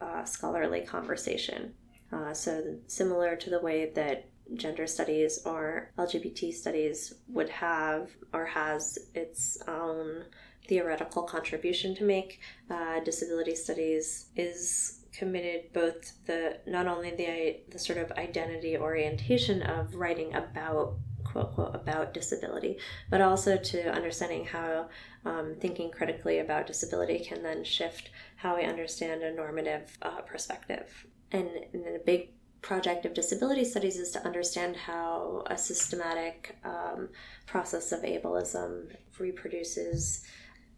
uh, 0.00 0.24
scholarly 0.24 0.80
conversation. 0.80 1.74
Uh, 2.12 2.32
so, 2.32 2.76
similar 2.86 3.36
to 3.36 3.50
the 3.50 3.60
way 3.60 3.90
that 3.94 4.28
gender 4.54 4.86
studies 4.86 5.40
or 5.46 5.90
LGBT 5.98 6.52
studies 6.52 7.14
would 7.28 7.48
have 7.48 8.10
or 8.32 8.44
has 8.44 8.98
its 9.14 9.58
own 9.68 10.24
theoretical 10.68 11.22
contribution 11.22 11.94
to 11.94 12.04
make. 12.04 12.40
Uh, 12.70 13.00
disability 13.00 13.54
studies 13.54 14.26
is 14.36 15.01
committed 15.12 15.72
both 15.72 16.24
the 16.26 16.58
not 16.66 16.86
only 16.86 17.10
the 17.10 17.60
the 17.70 17.78
sort 17.78 17.98
of 17.98 18.10
identity 18.12 18.76
orientation 18.76 19.62
of 19.62 19.94
writing 19.94 20.34
about 20.34 20.96
quote 21.24 21.54
quote 21.54 21.74
about 21.74 22.14
disability, 22.14 22.78
but 23.10 23.20
also 23.20 23.56
to 23.56 23.92
understanding 23.92 24.44
how 24.44 24.88
um, 25.24 25.54
thinking 25.60 25.90
critically 25.90 26.38
about 26.38 26.66
disability 26.66 27.18
can 27.18 27.42
then 27.42 27.64
shift 27.64 28.10
how 28.36 28.56
we 28.56 28.64
understand 28.64 29.22
a 29.22 29.32
normative 29.32 29.96
uh, 30.02 30.20
perspective. 30.22 31.06
And, 31.30 31.48
and 31.72 31.96
a 31.96 32.00
big 32.04 32.30
project 32.60 33.06
of 33.06 33.14
disability 33.14 33.64
studies 33.64 33.96
is 33.96 34.10
to 34.12 34.24
understand 34.24 34.76
how 34.76 35.44
a 35.46 35.58
systematic 35.58 36.56
um, 36.64 37.08
process 37.46 37.92
of 37.92 38.02
ableism 38.02 38.94
reproduces 39.18 40.24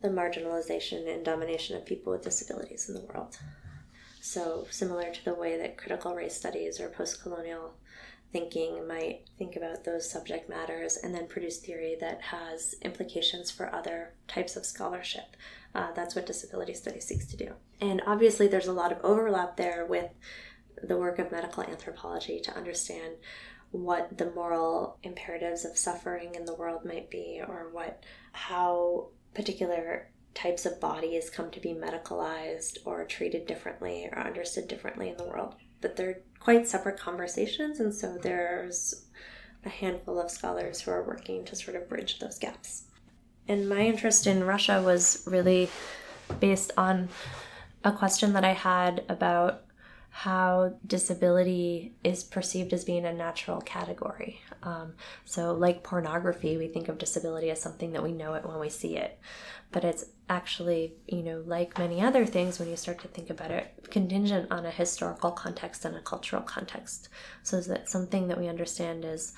the 0.00 0.08
marginalization 0.08 1.12
and 1.12 1.24
domination 1.24 1.76
of 1.76 1.84
people 1.84 2.12
with 2.12 2.22
disabilities 2.22 2.88
in 2.88 2.94
the 2.94 3.00
world. 3.02 3.38
So, 4.26 4.66
similar 4.70 5.12
to 5.12 5.22
the 5.22 5.34
way 5.34 5.58
that 5.58 5.76
critical 5.76 6.14
race 6.14 6.34
studies 6.34 6.80
or 6.80 6.88
post 6.88 7.22
colonial 7.22 7.74
thinking 8.32 8.88
might 8.88 9.28
think 9.36 9.54
about 9.54 9.84
those 9.84 10.10
subject 10.10 10.48
matters 10.48 10.96
and 10.96 11.14
then 11.14 11.26
produce 11.26 11.58
theory 11.58 11.98
that 12.00 12.22
has 12.22 12.74
implications 12.80 13.50
for 13.50 13.72
other 13.74 14.14
types 14.26 14.56
of 14.56 14.64
scholarship. 14.64 15.36
Uh, 15.74 15.92
that's 15.92 16.14
what 16.14 16.24
disability 16.24 16.72
studies 16.72 17.04
seeks 17.04 17.26
to 17.26 17.36
do. 17.36 17.52
And 17.82 18.00
obviously, 18.06 18.48
there's 18.48 18.66
a 18.66 18.72
lot 18.72 18.92
of 18.92 19.04
overlap 19.04 19.58
there 19.58 19.84
with 19.84 20.10
the 20.82 20.96
work 20.96 21.18
of 21.18 21.30
medical 21.30 21.62
anthropology 21.62 22.40
to 22.40 22.56
understand 22.56 23.16
what 23.72 24.16
the 24.16 24.30
moral 24.30 24.96
imperatives 25.02 25.66
of 25.66 25.76
suffering 25.76 26.34
in 26.34 26.46
the 26.46 26.54
world 26.54 26.82
might 26.86 27.10
be 27.10 27.42
or 27.46 27.68
what 27.72 28.02
how 28.32 29.08
particular 29.34 30.08
types 30.34 30.66
of 30.66 30.80
bodies 30.80 31.30
come 31.30 31.50
to 31.50 31.60
be 31.60 31.70
medicalized 31.70 32.78
or 32.84 33.04
treated 33.04 33.46
differently 33.46 34.08
or 34.12 34.18
understood 34.18 34.68
differently 34.68 35.08
in 35.08 35.16
the 35.16 35.24
world. 35.24 35.54
But 35.80 35.96
they're 35.96 36.20
quite 36.40 36.66
separate 36.66 36.98
conversations, 36.98 37.80
and 37.80 37.94
so 37.94 38.18
there's 38.18 39.06
a 39.64 39.68
handful 39.68 40.20
of 40.20 40.30
scholars 40.30 40.80
who 40.80 40.90
are 40.90 41.02
working 41.02 41.44
to 41.44 41.56
sort 41.56 41.76
of 41.76 41.88
bridge 41.88 42.18
those 42.18 42.38
gaps. 42.38 42.84
And 43.48 43.68
my 43.68 43.80
interest 43.80 44.26
in 44.26 44.44
Russia 44.44 44.82
was 44.82 45.26
really 45.26 45.68
based 46.40 46.72
on 46.76 47.08
a 47.84 47.92
question 47.92 48.32
that 48.32 48.44
I 48.44 48.52
had 48.52 49.04
about 49.08 49.62
how 50.10 50.72
disability 50.86 51.92
is 52.04 52.22
perceived 52.22 52.72
as 52.72 52.84
being 52.84 53.04
a 53.04 53.12
natural 53.12 53.60
category. 53.60 54.40
Um, 54.62 54.94
so, 55.24 55.52
like 55.52 55.82
pornography, 55.82 56.56
we 56.56 56.68
think 56.68 56.88
of 56.88 56.98
disability 56.98 57.50
as 57.50 57.60
something 57.60 57.92
that 57.92 58.02
we 58.02 58.12
know 58.12 58.34
it 58.34 58.46
when 58.46 58.60
we 58.60 58.68
see 58.68 58.96
it. 58.96 59.18
But 59.72 59.84
it's 59.84 60.04
actually, 60.28 60.94
you 61.06 61.22
know, 61.22 61.42
like 61.46 61.78
many 61.78 62.00
other 62.00 62.24
things, 62.24 62.58
when 62.58 62.68
you 62.68 62.76
start 62.76 63.00
to 63.00 63.08
think 63.08 63.30
about 63.30 63.50
it, 63.50 63.74
contingent 63.90 64.50
on 64.50 64.64
a 64.64 64.70
historical 64.70 65.30
context 65.30 65.84
and 65.84 65.94
a 65.96 66.00
cultural 66.00 66.42
context. 66.42 67.08
So, 67.42 67.60
that 67.60 67.88
something 67.88 68.28
that 68.28 68.38
we 68.38 68.48
understand 68.48 69.04
is 69.04 69.34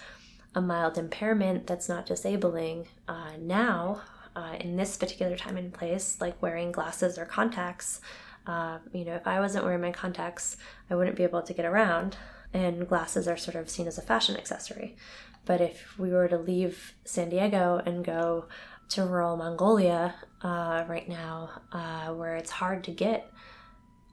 a 0.55 0.61
mild 0.61 0.97
impairment 0.97 1.67
that's 1.67 1.89
not 1.89 2.07
disabling 2.07 2.87
uh, 3.09 3.33
now, 3.39 4.03
uh, 4.35 4.57
in 4.61 4.77
this 4.77 4.97
particular 4.97 5.37
time 5.37 5.57
and 5.57 5.73
place, 5.73 6.19
like 6.21 6.41
wearing 6.41 6.71
glasses 6.71 7.19
or 7.19 7.25
contacts, 7.25 8.01
uh, 8.47 8.79
you 8.93 9.05
know, 9.05 9.15
if 9.15 9.27
I 9.27 9.41
wasn't 9.41 9.65
wearing 9.65 9.81
my 9.81 9.93
contacts, 9.93 10.57
I 10.89 10.95
wouldn't 10.95 11.17
be 11.17 11.25
able 11.25 11.43
to 11.43 11.55
get 11.55 11.65
around. 11.65 12.17
And 12.53 12.89
glasses 12.89 13.27
are 13.27 13.37
sort 13.37 13.57
of 13.57 13.69
seen 13.69 13.87
as 13.87 13.99
a 13.99 14.03
fashion 14.03 14.37
accessory. 14.37 14.97
But 15.45 15.61
if 15.61 15.99
we 15.99 16.11
were 16.11 16.29
to 16.29 16.39
leave 16.39 16.95
San 17.05 17.29
Diego 17.29 17.83
and 17.85 18.05
go 18.05 18.47
to 18.91 19.05
rural 19.05 19.37
Mongolia 19.37 20.15
uh, 20.43 20.85
right 20.89 21.09
now, 21.09 21.51
uh, 21.73 22.09
where 22.15 22.37
it's 22.37 22.51
hard 22.51 22.85
to 22.85 22.91
get 22.91 23.31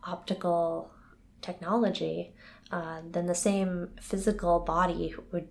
optical 0.03 0.91
technology, 1.41 2.33
uh, 2.71 3.01
then 3.11 3.25
the 3.25 3.35
same 3.35 3.89
physical 4.01 4.59
body 4.59 5.15
would 5.31 5.47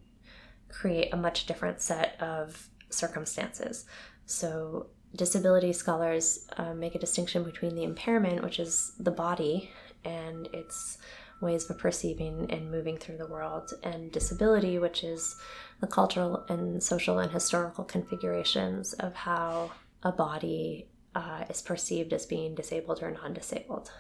create 0.69 1.13
a 1.13 1.17
much 1.17 1.47
different 1.47 1.81
set 1.81 2.21
of 2.21 2.69
circumstances. 2.91 3.85
So 4.27 4.87
disability 5.15 5.73
scholars 5.73 6.47
uh, 6.57 6.75
make 6.75 6.95
a 6.95 6.99
distinction 6.99 7.45
between 7.45 7.75
the 7.75 7.85
impairment, 7.85 8.43
which 8.43 8.59
is 8.59 8.93
the 8.99 9.11
body 9.11 9.71
and 10.05 10.49
its 10.53 10.99
ways 11.41 11.69
of 11.69 11.79
perceiving 11.79 12.47
and 12.51 12.71
moving 12.71 12.97
through 12.97 13.19
the 13.19 13.27
world, 13.27 13.73
and 13.83 14.13
disability, 14.13 14.79
which 14.79 15.05
is 15.05 15.37
the 15.81 15.87
cultural 15.87 16.45
and 16.49 16.83
social 16.83 17.19
and 17.19 17.33
historical 17.33 17.85
configurations 17.85 18.93
of 18.95 19.15
how 19.15 19.71
a 20.03 20.13
body 20.13 20.89
uh, 21.15 21.45
is 21.49 21.63
perceived 21.63 22.13
as 22.13 22.27
being 22.27 22.55
disabled 22.55 23.03
or 23.03 23.11
non 23.11 23.35
disabled. 23.35 23.91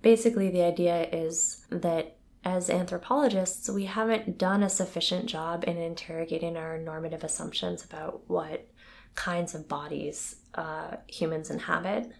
Basically, 0.00 0.50
the 0.50 0.62
idea 0.62 1.08
is 1.12 1.64
that 1.70 2.16
as 2.44 2.68
anthropologists, 2.68 3.70
we 3.70 3.84
haven't 3.84 4.36
done 4.36 4.62
a 4.62 4.68
sufficient 4.68 5.26
job 5.26 5.64
in 5.66 5.76
interrogating 5.76 6.56
our 6.56 6.76
normative 6.76 7.22
assumptions 7.22 7.84
about 7.84 8.22
what 8.26 8.66
kinds 9.14 9.54
of 9.54 9.68
bodies 9.68 10.36
uh, 10.54 10.96
humans 11.06 11.50
inhabit 11.50 12.10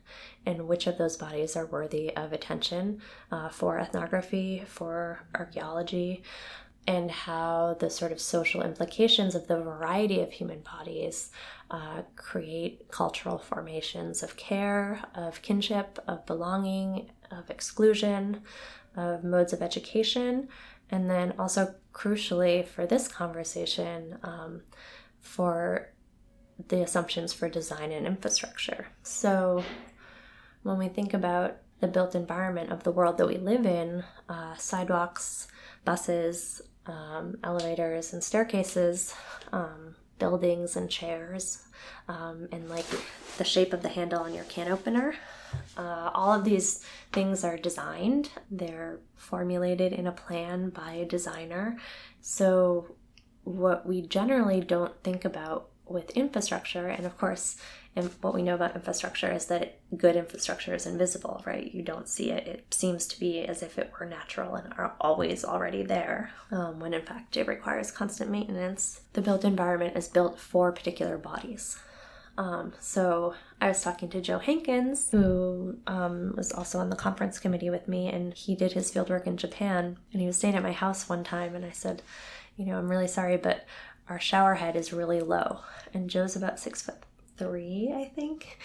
and 0.47 0.69
which 0.69 0.87
of 0.87 0.99
those 0.99 1.17
bodies 1.17 1.57
are 1.57 1.67
worthy 1.67 2.15
of 2.17 2.33
attention 2.33 3.01
uh, 3.31 3.49
for 3.49 3.79
ethnography, 3.79 4.63
for 4.67 5.27
archaeology, 5.35 6.23
and 6.87 7.11
how 7.11 7.77
the 7.79 7.89
sort 7.89 8.11
of 8.11 8.21
social 8.21 8.63
implications 8.63 9.35
of 9.35 9.47
the 9.47 9.57
variety 9.57 10.21
of 10.21 10.33
human 10.33 10.61
bodies 10.61 11.31
uh, 11.71 12.03
create 12.17 12.91
cultural 12.91 13.39
formations 13.39 14.23
of 14.23 14.37
care, 14.37 15.03
of 15.15 15.41
kinship, 15.43 15.99
of 16.09 16.27
belonging, 16.27 17.11
of 17.31 17.49
exclusion, 17.51 18.43
of 18.97 19.23
modes 19.23 19.53
of 19.53 19.63
education, 19.63 20.49
and 20.91 21.09
then 21.09 21.33
also 21.39 21.75
crucially 21.93 22.67
for 22.67 22.85
this 22.87 23.09
conversation, 23.09 24.19
um, 24.23 24.63
for 25.21 25.93
the 26.69 26.83
assumptions 26.83 27.33
for 27.33 27.49
design 27.49 27.93
and 27.93 28.07
infrastructure. 28.07 28.89
So, 29.03 29.65
when 30.63 30.79
we 30.79 30.89
think 30.89 31.15
about 31.15 31.57
the 31.81 31.89
built 31.89 32.15
environment 32.15 32.71
of 32.71 32.85
the 32.85 32.93
world 32.93 33.19
that 33.19 33.27
we 33.27 33.37
live 33.37 33.67
in, 33.67 34.05
uh, 34.29 34.55
sidewalks, 34.57 35.49
buses, 35.85 36.63
um, 36.87 37.37
elevators, 37.45 38.13
and 38.13 38.23
staircases, 38.23 39.15
um, 39.53 39.95
buildings 40.19 40.77
and 40.77 40.91
chairs, 40.91 41.63
um, 42.09 42.49
and 42.53 42.69
like 42.69 42.87
the 43.39 43.45
shape 43.45 43.73
of 43.73 43.83
the 43.83 43.89
handle 43.89 44.23
on 44.23 44.35
your 44.35 44.45
can 44.45 44.71
opener. 44.71 45.15
Uh, 45.77 46.11
all 46.15 46.33
of 46.33 46.45
these 46.45 46.85
things 47.13 47.45
are 47.45 47.57
designed, 47.57 48.31
they're 48.51 48.99
formulated 49.17 49.93
in 49.93 50.07
a 50.07 50.13
plan 50.13 50.71
by 50.71 50.93
a 50.93 51.05
designer. 51.05 51.77
So, 52.21 52.95
what 53.45 53.87
we 53.87 54.03
generally 54.03 54.61
don't 54.61 54.95
think 55.03 55.25
about 55.25 55.69
with 55.87 56.11
infrastructure, 56.11 56.87
and 56.87 57.05
of 57.05 57.19
course, 57.19 57.57
and 57.95 58.11
what 58.23 58.33
we 58.33 58.43
know 58.43 58.55
about 58.55 58.75
infrastructure 58.75 59.31
is 59.31 59.47
that 59.47 59.79
good 59.97 60.17
infrastructure 60.17 60.75
is 60.75 60.87
invisible, 60.87 61.43
right? 61.45 61.73
You 61.75 61.83
don't 61.83 62.09
see 62.09 62.31
it. 62.31 62.47
It 62.47 62.73
seems 62.73 63.07
to 63.09 63.21
be 63.21 63.41
as 63.45 63.63
if 63.63 63.79
it 63.79 63.93
were 63.99 64.07
natural 64.07 64.55
and 64.55 64.73
are 64.79 64.95
always 64.99 65.45
already 65.45 65.83
there, 65.83 66.31
um, 66.51 66.81
when 66.81 66.95
in 66.95 67.03
fact 67.03 67.37
it 67.37 67.47
requires 67.47 67.91
constant 67.91 68.31
maintenance. 68.31 69.03
The 69.13 69.21
built 69.21 69.45
environment 69.45 69.97
is 69.97 70.09
built 70.09 70.41
for 70.41 70.73
particular 70.73 71.19
bodies. 71.19 71.79
Um, 72.39 72.73
so 72.81 73.35
I 73.61 73.69
was 73.69 73.83
talking 73.83 74.09
to 74.09 74.23
Joe 74.23 74.39
Hankins, 74.39 75.11
who 75.11 75.77
um, 75.87 76.33
was 76.35 76.51
also 76.51 76.79
on 76.79 76.89
the 76.89 76.97
conference 76.97 77.39
committee 77.39 77.69
with 77.69 77.89
me, 77.89 78.09
and 78.09 78.33
he 78.33 78.55
did 78.55 78.73
his 78.73 78.91
fieldwork 78.91 79.27
in 79.27 79.37
Japan. 79.37 79.99
And 80.13 80.21
he 80.23 80.27
was 80.27 80.39
staying 80.39 80.55
at 80.55 80.63
my 80.63 80.73
house 80.73 81.11
one 81.11 81.25
time, 81.25 81.55
and 81.55 81.63
I 81.63 81.73
said, 81.73 82.01
You 82.57 82.65
know, 82.65 82.79
I'm 82.79 82.91
really 82.91 83.07
sorry, 83.07 83.37
but 83.37 83.67
our 84.09 84.19
shower 84.19 84.55
head 84.55 84.77
is 84.77 84.95
really 84.95 85.21
low. 85.21 85.61
And 85.93 86.09
Joe's 86.09 86.35
about 86.35 86.59
six 86.59 86.81
foot 86.81 86.97
three, 87.43 87.93
I 87.95 88.05
think. 88.05 88.59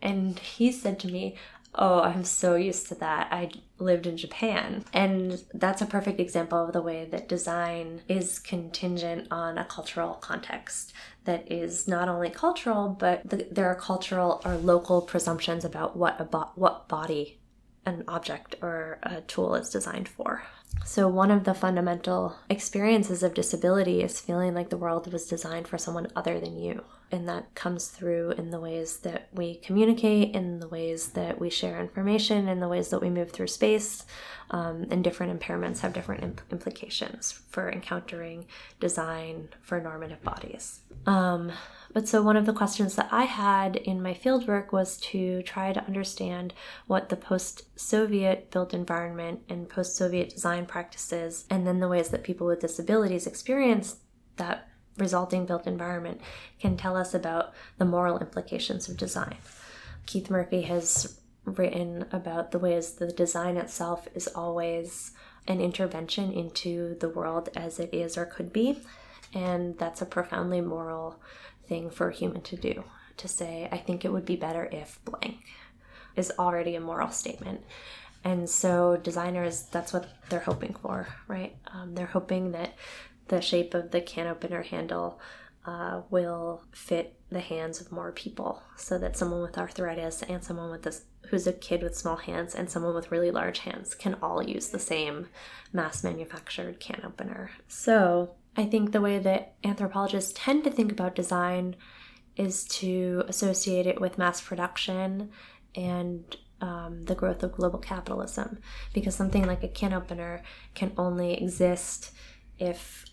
And 0.00 0.38
he 0.38 0.70
said 0.72 0.98
to 1.00 1.08
me, 1.08 1.36
Oh, 1.74 2.00
I'm 2.00 2.24
so 2.24 2.54
used 2.54 2.88
to 2.88 2.94
that. 2.96 3.28
I 3.30 3.50
lived 3.78 4.06
in 4.06 4.16
Japan. 4.16 4.84
And 4.92 5.44
that's 5.52 5.82
a 5.82 5.86
perfect 5.86 6.18
example 6.18 6.64
of 6.64 6.72
the 6.72 6.82
way 6.82 7.06
that 7.10 7.28
design 7.28 8.00
is 8.08 8.38
contingent 8.38 9.28
on 9.30 9.58
a 9.58 9.64
cultural 9.66 10.14
context 10.14 10.92
that 11.24 11.50
is 11.52 11.86
not 11.86 12.08
only 12.08 12.30
cultural, 12.30 12.88
but 12.88 13.28
the, 13.28 13.46
there 13.50 13.68
are 13.68 13.74
cultural 13.74 14.40
or 14.44 14.56
local 14.56 15.02
presumptions 15.02 15.64
about 15.64 15.96
what 15.96 16.18
a 16.18 16.24
bo- 16.24 16.50
what 16.54 16.88
body 16.88 17.38
an 17.84 18.02
object 18.08 18.56
or 18.60 18.98
a 19.02 19.20
tool 19.22 19.54
is 19.54 19.70
designed 19.70 20.08
for. 20.08 20.42
So, 20.84 21.08
one 21.08 21.30
of 21.30 21.44
the 21.44 21.54
fundamental 21.54 22.36
experiences 22.50 23.22
of 23.22 23.34
disability 23.34 24.02
is 24.02 24.20
feeling 24.20 24.54
like 24.54 24.70
the 24.70 24.76
world 24.76 25.12
was 25.12 25.26
designed 25.26 25.68
for 25.68 25.78
someone 25.78 26.08
other 26.16 26.40
than 26.40 26.58
you. 26.58 26.84
And 27.10 27.28
that 27.28 27.54
comes 27.54 27.88
through 27.88 28.32
in 28.32 28.50
the 28.50 28.60
ways 28.60 28.98
that 28.98 29.28
we 29.32 29.56
communicate, 29.56 30.34
in 30.34 30.60
the 30.60 30.68
ways 30.68 31.08
that 31.10 31.40
we 31.40 31.48
share 31.48 31.80
information, 31.80 32.48
in 32.48 32.60
the 32.60 32.68
ways 32.68 32.90
that 32.90 33.00
we 33.00 33.08
move 33.08 33.30
through 33.30 33.46
space. 33.46 34.04
Um, 34.50 34.86
and 34.90 35.04
different 35.04 35.38
impairments 35.38 35.80
have 35.80 35.92
different 35.92 36.22
imp- 36.22 36.40
implications 36.50 37.32
for 37.32 37.70
encountering 37.70 38.46
design 38.80 39.50
for 39.60 39.78
normative 39.78 40.22
bodies. 40.22 40.80
Um, 41.06 41.52
but 41.92 42.06
so, 42.06 42.22
one 42.22 42.36
of 42.36 42.46
the 42.46 42.52
questions 42.52 42.94
that 42.96 43.08
I 43.10 43.24
had 43.24 43.76
in 43.76 44.02
my 44.02 44.14
fieldwork 44.14 44.72
was 44.72 44.98
to 44.98 45.42
try 45.42 45.72
to 45.72 45.84
understand 45.84 46.52
what 46.86 47.08
the 47.08 47.16
post 47.16 47.62
Soviet 47.78 48.50
built 48.50 48.74
environment 48.74 49.40
and 49.48 49.68
post 49.68 49.96
Soviet 49.96 50.30
design 50.30 50.66
practices, 50.66 51.44
and 51.50 51.66
then 51.66 51.80
the 51.80 51.88
ways 51.88 52.10
that 52.10 52.24
people 52.24 52.46
with 52.46 52.60
disabilities 52.60 53.26
experience 53.26 53.96
that 54.36 54.68
resulting 54.98 55.46
built 55.46 55.66
environment, 55.66 56.20
can 56.60 56.76
tell 56.76 56.96
us 56.96 57.14
about 57.14 57.52
the 57.78 57.84
moral 57.84 58.18
implications 58.18 58.88
of 58.88 58.96
design. 58.96 59.36
Keith 60.06 60.30
Murphy 60.30 60.62
has 60.62 61.20
written 61.44 62.06
about 62.12 62.50
the 62.50 62.58
ways 62.58 62.92
the 62.92 63.12
design 63.12 63.56
itself 63.56 64.06
is 64.14 64.28
always 64.28 65.12
an 65.46 65.60
intervention 65.60 66.32
into 66.32 66.94
the 66.96 67.08
world 67.08 67.48
as 67.56 67.78
it 67.78 67.92
is 67.92 68.18
or 68.18 68.26
could 68.26 68.52
be. 68.52 68.80
And 69.34 69.78
that's 69.78 70.02
a 70.02 70.06
profoundly 70.06 70.60
moral 70.60 71.20
thing 71.66 71.90
for 71.90 72.08
a 72.08 72.14
human 72.14 72.42
to 72.42 72.56
do 72.56 72.84
to 73.16 73.28
say, 73.28 73.68
I 73.70 73.78
think 73.78 74.04
it 74.04 74.12
would 74.12 74.24
be 74.24 74.36
better 74.36 74.68
if 74.70 74.98
blank 75.04 75.44
is 76.16 76.32
already 76.38 76.74
a 76.74 76.80
moral 76.80 77.10
statement. 77.10 77.62
And 78.24 78.48
so, 78.48 78.96
designers, 78.96 79.62
that's 79.62 79.92
what 79.92 80.08
they're 80.28 80.40
hoping 80.40 80.74
for, 80.74 81.08
right? 81.28 81.56
Um, 81.72 81.94
they're 81.94 82.06
hoping 82.06 82.52
that 82.52 82.74
the 83.28 83.40
shape 83.40 83.74
of 83.74 83.90
the 83.90 84.00
can 84.00 84.26
opener 84.26 84.62
handle 84.62 85.20
uh, 85.64 86.02
will 86.10 86.62
fit 86.72 87.14
the 87.30 87.40
hands 87.40 87.80
of 87.80 87.92
more 87.92 88.10
people 88.12 88.62
so 88.76 88.98
that 88.98 89.16
someone 89.16 89.42
with 89.42 89.58
arthritis 89.58 90.22
and 90.22 90.42
someone 90.42 90.70
with 90.70 90.82
this 90.82 91.02
who's 91.28 91.46
a 91.46 91.52
kid 91.52 91.82
with 91.82 91.96
small 91.96 92.16
hands 92.16 92.54
and 92.54 92.70
someone 92.70 92.94
with 92.94 93.10
really 93.10 93.30
large 93.30 93.58
hands 93.58 93.94
can 93.94 94.16
all 94.22 94.42
use 94.42 94.68
the 94.68 94.78
same 94.78 95.28
mass 95.72 96.02
manufactured 96.02 96.80
can 96.80 97.02
opener. 97.04 97.50
So, 97.68 98.30
I 98.56 98.64
think 98.64 98.90
the 98.90 99.00
way 99.00 99.18
that 99.18 99.54
anthropologists 99.62 100.32
tend 100.34 100.64
to 100.64 100.70
think 100.70 100.90
about 100.90 101.14
design 101.14 101.76
is 102.36 102.64
to 102.64 103.24
associate 103.28 103.86
it 103.86 104.00
with 104.00 104.18
mass 104.18 104.40
production 104.40 105.30
and 105.74 106.36
um, 106.60 107.02
the 107.02 107.14
growth 107.14 107.42
of 107.42 107.52
global 107.52 107.78
capitalism. 107.78 108.58
Because 108.94 109.14
something 109.14 109.46
like 109.46 109.62
a 109.62 109.68
can 109.68 109.92
opener 109.92 110.42
can 110.74 110.92
only 110.96 111.34
exist 111.34 112.12
if 112.58 113.04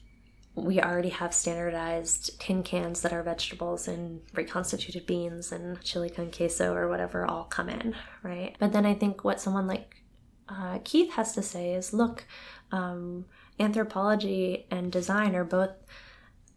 we 0.56 0.80
already 0.82 1.10
have 1.10 1.34
standardized 1.34 2.40
tin 2.40 2.64
cans 2.64 3.02
that 3.02 3.12
are 3.12 3.22
vegetables 3.22 3.88
and 3.88 4.22
reconstituted 4.34 5.06
beans 5.06 5.52
and 5.52 5.82
chili 5.82 6.10
con 6.10 6.32
queso 6.32 6.74
or 6.74 6.88
whatever 6.88 7.26
all 7.26 7.44
come 7.44 7.70
in, 7.70 7.94
right? 8.24 8.56
But 8.58 8.72
then 8.72 8.86
I 8.86 8.94
think 8.94 9.24
what 9.24 9.42
someone 9.42 9.68
like 9.68 10.02
uh, 10.48 10.80
Keith 10.84 11.12
has 11.14 11.34
to 11.34 11.42
say 11.42 11.74
is 11.74 11.94
look, 11.94 12.26
um, 12.72 13.26
anthropology 13.60 14.66
and 14.72 14.92
design 14.92 15.36
are 15.36 15.44
both 15.44 15.72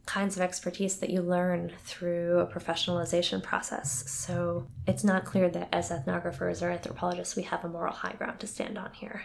kinds 0.07 0.37
of 0.37 0.43
expertise 0.43 0.99
that 0.99 1.11
you 1.11 1.21
learn 1.21 1.73
through 1.85 2.39
a 2.39 2.47
professionalization 2.47 3.43
process. 3.43 4.09
So 4.11 4.67
it's 4.87 5.05
not 5.05 5.25
clear 5.25 5.51
that 5.51 5.69
as 5.73 5.91
ethnographers 5.91 6.63
or 6.63 6.71
anthropologists 6.71 7.37
we 7.37 7.43
have 7.43 7.65
a 7.65 7.69
moral 7.69 7.93
high 7.93 8.15
ground 8.15 8.41
to 8.41 8.47
stand 8.47 8.79
on 8.79 8.93
here. 8.93 9.23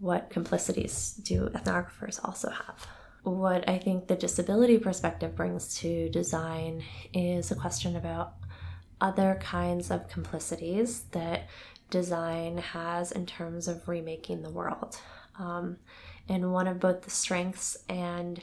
What 0.00 0.30
complicities 0.30 1.12
do 1.22 1.48
ethnographers 1.50 2.18
also 2.24 2.50
have? 2.50 2.86
What 3.22 3.68
I 3.68 3.78
think 3.78 4.06
the 4.06 4.16
disability 4.16 4.78
perspective 4.78 5.34
brings 5.34 5.76
to 5.78 6.08
design 6.08 6.82
is 7.12 7.50
a 7.50 7.56
question 7.56 7.96
about 7.96 8.34
other 9.00 9.38
kinds 9.42 9.90
of 9.90 10.08
complicities 10.08 11.02
that 11.12 11.48
design 11.90 12.58
has 12.58 13.12
in 13.12 13.26
terms 13.26 13.68
of 13.68 13.88
remaking 13.88 14.42
the 14.42 14.50
world. 14.50 14.98
Um, 15.38 15.78
and 16.28 16.52
one 16.52 16.66
of 16.66 16.80
both 16.80 17.02
the 17.02 17.10
strengths 17.10 17.76
and 17.88 18.40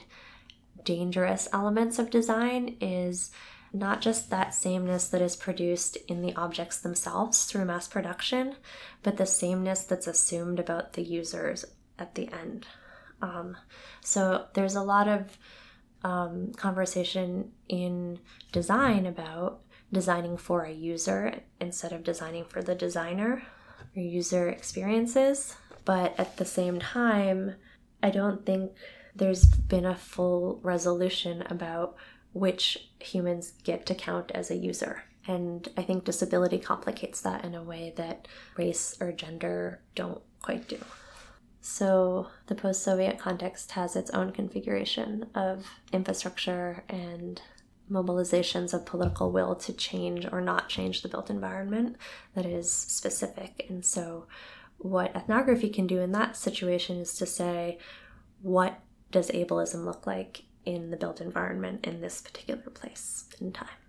dangerous 0.84 1.48
elements 1.52 1.98
of 1.98 2.10
design 2.10 2.76
is 2.80 3.30
not 3.72 4.00
just 4.00 4.30
that 4.30 4.54
sameness 4.54 5.08
that 5.08 5.20
is 5.20 5.36
produced 5.36 5.96
in 6.08 6.22
the 6.22 6.34
objects 6.34 6.78
themselves 6.80 7.44
through 7.44 7.64
mass 7.64 7.86
production, 7.86 8.56
but 9.02 9.16
the 9.16 9.26
sameness 9.26 9.84
that's 9.84 10.06
assumed 10.06 10.58
about 10.58 10.94
the 10.94 11.02
users 11.02 11.64
at 11.98 12.14
the 12.14 12.28
end. 12.32 12.66
Um, 13.22 13.56
so 14.00 14.46
there's 14.54 14.74
a 14.74 14.82
lot 14.82 15.08
of 15.08 15.38
um, 16.04 16.52
conversation 16.52 17.52
in 17.68 18.18
design 18.52 19.06
about 19.06 19.60
designing 19.92 20.36
for 20.36 20.64
a 20.64 20.72
user 20.72 21.40
instead 21.60 21.92
of 21.92 22.04
designing 22.04 22.44
for 22.44 22.62
the 22.62 22.74
designer 22.74 23.42
or 23.96 24.02
user 24.02 24.48
experiences. 24.48 25.56
But 25.84 26.14
at 26.18 26.36
the 26.36 26.44
same 26.44 26.80
time, 26.80 27.54
I 28.02 28.10
don't 28.10 28.44
think 28.44 28.72
there's 29.14 29.46
been 29.46 29.86
a 29.86 29.96
full 29.96 30.60
resolution 30.62 31.42
about 31.46 31.96
which 32.32 32.90
humans 33.00 33.52
get 33.64 33.86
to 33.86 33.94
count 33.94 34.30
as 34.32 34.50
a 34.50 34.56
user. 34.56 35.04
And 35.26 35.68
I 35.76 35.82
think 35.82 36.04
disability 36.04 36.58
complicates 36.58 37.20
that 37.22 37.44
in 37.44 37.54
a 37.54 37.62
way 37.62 37.94
that 37.96 38.28
race 38.56 38.96
or 39.00 39.10
gender 39.12 39.80
don't 39.94 40.20
quite 40.42 40.68
do. 40.68 40.78
So 41.68 42.28
the 42.46 42.54
post 42.54 42.84
Soviet 42.84 43.18
context 43.18 43.72
has 43.72 43.96
its 43.96 44.12
own 44.12 44.30
configuration 44.30 45.26
of 45.34 45.66
infrastructure 45.92 46.84
and 46.88 47.42
mobilizations 47.90 48.72
of 48.72 48.86
political 48.86 49.32
will 49.32 49.56
to 49.56 49.72
change 49.72 50.28
or 50.30 50.40
not 50.40 50.68
change 50.68 51.02
the 51.02 51.08
built 51.08 51.28
environment 51.28 51.96
that 52.36 52.46
is 52.46 52.72
specific. 52.72 53.66
And 53.68 53.84
so, 53.84 54.28
what 54.78 55.14
ethnography 55.16 55.68
can 55.68 55.88
do 55.88 55.98
in 55.98 56.12
that 56.12 56.36
situation 56.36 56.98
is 56.98 57.14
to 57.14 57.26
say, 57.26 57.78
what 58.42 58.78
does 59.10 59.28
ableism 59.32 59.84
look 59.84 60.06
like 60.06 60.44
in 60.64 60.90
the 60.90 60.96
built 60.96 61.20
environment 61.20 61.84
in 61.84 62.00
this 62.00 62.20
particular 62.20 62.70
place 62.70 63.28
in 63.40 63.50
time? 63.50 63.80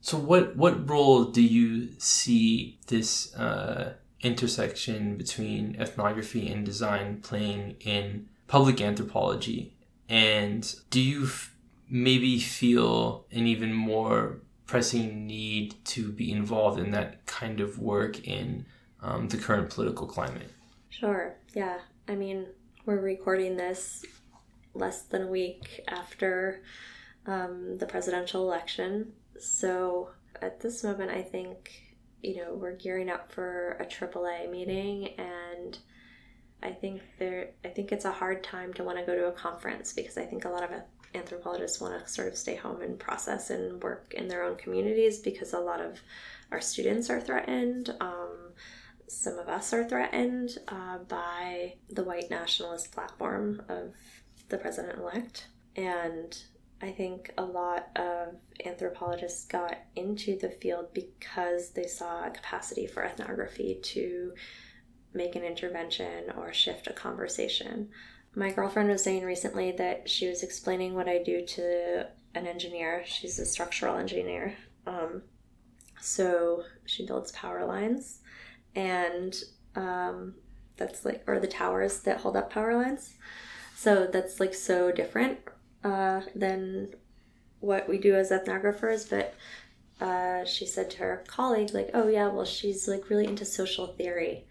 So, 0.00 0.18
what 0.18 0.56
what 0.56 0.90
role 0.90 1.26
do 1.26 1.42
you 1.42 1.90
see 1.98 2.80
this 2.88 3.32
uh, 3.36 3.94
intersection 4.22 5.16
between 5.16 5.76
ethnography 5.78 6.48
and 6.48 6.64
design 6.64 7.20
playing 7.22 7.76
in 7.80 8.28
public 8.46 8.80
anthropology? 8.80 9.74
And 10.08 10.74
do 10.90 11.00
you 11.00 11.24
f- 11.24 11.54
maybe 11.88 12.38
feel 12.38 13.26
an 13.30 13.46
even 13.46 13.72
more 13.72 14.40
pressing 14.66 15.26
need 15.26 15.74
to 15.84 16.12
be 16.12 16.30
involved 16.30 16.78
in 16.78 16.90
that 16.92 17.26
kind 17.26 17.60
of 17.60 17.78
work 17.78 18.26
in 18.26 18.66
um, 19.02 19.28
the 19.28 19.36
current 19.36 19.70
political 19.70 20.06
climate? 20.06 20.50
Sure. 20.90 21.36
Yeah. 21.54 21.78
I 22.08 22.14
mean, 22.14 22.46
we're 22.86 23.00
recording 23.00 23.56
this 23.56 24.04
less 24.74 25.02
than 25.02 25.22
a 25.22 25.26
week 25.26 25.82
after 25.88 26.62
um, 27.26 27.76
the 27.78 27.86
presidential 27.86 28.42
election. 28.42 29.12
So 29.38 30.10
at 30.42 30.60
this 30.60 30.84
moment, 30.84 31.10
I 31.10 31.22
think, 31.22 31.89
you 32.22 32.36
know, 32.36 32.54
we're 32.54 32.76
gearing 32.76 33.10
up 33.10 33.30
for 33.30 33.76
a 33.80 33.84
AAA 33.84 34.50
meeting 34.50 35.08
and 35.18 35.78
I 36.62 36.70
think 36.70 37.00
there 37.18 37.50
I 37.64 37.68
think 37.68 37.92
it's 37.92 38.04
a 38.04 38.12
hard 38.12 38.44
time 38.44 38.74
to 38.74 38.84
want 38.84 38.98
to 38.98 39.04
go 39.04 39.14
to 39.14 39.28
a 39.28 39.32
conference 39.32 39.92
because 39.92 40.18
I 40.18 40.24
think 40.24 40.44
a 40.44 40.50
lot 40.50 40.62
of 40.62 40.70
anthropologists 41.14 41.80
want 41.80 42.00
to 42.00 42.12
sort 42.12 42.28
of 42.28 42.36
stay 42.36 42.54
home 42.54 42.82
and 42.82 42.98
process 42.98 43.50
and 43.50 43.82
work 43.82 44.14
in 44.14 44.28
their 44.28 44.44
own 44.44 44.56
communities 44.56 45.18
because 45.18 45.52
a 45.52 45.58
lot 45.58 45.80
of 45.80 45.98
our 46.52 46.60
students 46.60 47.10
are 47.10 47.20
threatened. 47.20 47.94
Um, 48.00 48.52
some 49.08 49.38
of 49.38 49.48
us 49.48 49.72
are 49.72 49.88
threatened 49.88 50.58
uh, 50.68 50.98
by 50.98 51.74
the 51.90 52.04
white 52.04 52.30
nationalist 52.30 52.92
platform 52.92 53.62
of 53.68 53.94
the 54.48 54.58
president 54.58 54.98
elect. 54.98 55.48
And 55.76 56.36
I 56.82 56.90
think 56.92 57.32
a 57.36 57.44
lot 57.44 57.88
of 57.96 58.36
anthropologists 58.64 59.44
got 59.44 59.76
into 59.96 60.38
the 60.38 60.48
field 60.48 60.94
because 60.94 61.70
they 61.70 61.86
saw 61.86 62.26
a 62.26 62.30
capacity 62.30 62.86
for 62.86 63.04
ethnography 63.04 63.80
to 63.82 64.32
make 65.12 65.36
an 65.36 65.44
intervention 65.44 66.30
or 66.36 66.52
shift 66.52 66.86
a 66.86 66.92
conversation. 66.92 67.90
My 68.34 68.50
girlfriend 68.50 68.88
was 68.88 69.02
saying 69.02 69.24
recently 69.24 69.72
that 69.72 70.08
she 70.08 70.28
was 70.28 70.42
explaining 70.42 70.94
what 70.94 71.08
I 71.08 71.22
do 71.22 71.44
to 71.44 72.06
an 72.34 72.46
engineer. 72.46 73.02
She's 73.04 73.38
a 73.38 73.44
structural 73.44 73.96
engineer. 73.96 74.56
Um, 74.86 75.22
so 76.00 76.62
she 76.86 77.04
builds 77.04 77.32
power 77.32 77.66
lines, 77.66 78.20
and 78.74 79.36
um, 79.74 80.34
that's 80.76 81.04
like, 81.04 81.24
or 81.26 81.40
the 81.40 81.46
towers 81.46 82.00
that 82.02 82.20
hold 82.20 82.36
up 82.36 82.50
power 82.50 82.74
lines. 82.74 83.14
So 83.76 84.06
that's 84.06 84.40
like 84.40 84.54
so 84.54 84.92
different 84.92 85.40
uh, 85.84 86.22
than 86.34 86.94
what 87.60 87.88
we 87.88 87.98
do 87.98 88.14
as 88.14 88.30
ethnographers. 88.30 89.08
But 89.08 89.34
uh, 90.00 90.44
she 90.44 90.66
said 90.66 90.90
to 90.90 90.98
her 90.98 91.24
colleague, 91.26 91.74
like, 91.74 91.90
oh, 91.94 92.08
yeah, 92.08 92.28
well, 92.28 92.46
she's 92.46 92.88
like 92.88 93.10
really 93.10 93.26
into 93.26 93.44
social 93.44 93.88
theory. 93.88 94.44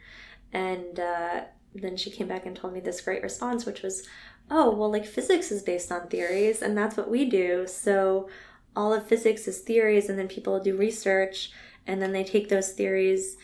And 0.53 0.99
uh, 0.99 1.41
then 1.73 1.97
she 1.97 2.11
came 2.11 2.27
back 2.27 2.45
and 2.45 2.55
told 2.55 2.73
me 2.73 2.79
this 2.79 3.01
great 3.01 3.23
response, 3.23 3.65
which 3.65 3.81
was, 3.81 4.07
oh, 4.51 4.71
well, 4.71 4.91
like 4.91 5.05
physics 5.05 5.51
is 5.51 5.61
based 5.61 5.91
on 5.91 6.07
theories, 6.07 6.61
and 6.61 6.77
that's 6.77 6.97
what 6.97 7.09
we 7.09 7.25
do. 7.25 7.65
So 7.67 8.29
all 8.75 8.93
of 8.93 9.07
physics 9.07 9.47
is 9.47 9.59
theories, 9.59 10.09
and 10.09 10.17
then 10.17 10.27
people 10.27 10.59
do 10.59 10.75
research, 10.75 11.51
and 11.85 12.01
then 12.01 12.11
they 12.11 12.23
take 12.23 12.49
those 12.49 12.71
theories 12.71 13.37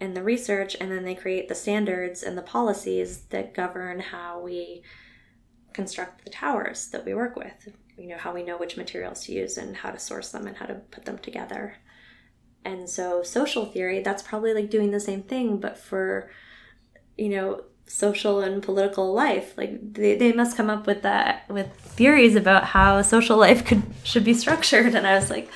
and 0.00 0.16
the 0.16 0.22
research, 0.22 0.76
and 0.80 0.90
then 0.90 1.04
they 1.04 1.14
create 1.14 1.48
the 1.48 1.54
standards 1.54 2.22
and 2.22 2.36
the 2.36 2.42
policies 2.42 3.22
that 3.30 3.54
govern 3.54 4.00
how 4.00 4.40
we 4.40 4.82
construct 5.74 6.24
the 6.24 6.30
towers 6.30 6.88
that 6.88 7.04
we 7.04 7.12
work 7.12 7.36
with. 7.36 7.68
You 7.98 8.08
know, 8.08 8.16
how 8.16 8.32
we 8.32 8.42
know 8.42 8.56
which 8.56 8.76
materials 8.76 9.24
to 9.24 9.32
use 9.32 9.58
and 9.58 9.76
how 9.76 9.90
to 9.90 9.98
source 9.98 10.30
them 10.30 10.46
and 10.46 10.56
how 10.56 10.66
to 10.66 10.74
put 10.74 11.04
them 11.04 11.18
together. 11.18 11.76
And 12.64 12.88
so, 12.88 13.22
social 13.22 13.66
theory, 13.66 14.02
that's 14.02 14.22
probably 14.22 14.54
like 14.54 14.70
doing 14.70 14.90
the 14.90 14.98
same 15.00 15.22
thing, 15.22 15.58
but 15.58 15.76
for 15.76 16.30
you 17.16 17.28
know 17.28 17.62
social 17.86 18.40
and 18.40 18.62
political 18.62 19.12
life 19.12 19.56
like 19.58 19.92
they, 19.92 20.16
they 20.16 20.32
must 20.32 20.56
come 20.56 20.70
up 20.70 20.86
with 20.86 21.02
that 21.02 21.48
with 21.48 21.70
theories 21.74 22.34
about 22.34 22.64
how 22.64 23.02
social 23.02 23.36
life 23.36 23.64
could 23.64 23.82
should 24.02 24.24
be 24.24 24.32
structured 24.32 24.94
and 24.94 25.06
i 25.06 25.14
was 25.14 25.30
like 25.30 25.48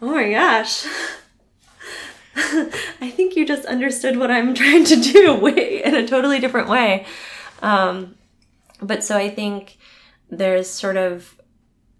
oh 0.00 0.14
my 0.14 0.30
gosh 0.30 0.86
i 2.36 3.10
think 3.10 3.34
you 3.34 3.44
just 3.44 3.66
understood 3.66 4.16
what 4.16 4.30
i'm 4.30 4.54
trying 4.54 4.84
to 4.84 4.96
do 4.96 5.34
way 5.40 5.82
in 5.82 5.94
a 5.94 6.06
totally 6.06 6.38
different 6.38 6.68
way 6.68 7.04
um, 7.60 8.14
but 8.80 9.02
so 9.02 9.16
i 9.16 9.28
think 9.28 9.78
there's 10.30 10.68
sort 10.68 10.96
of 10.96 11.40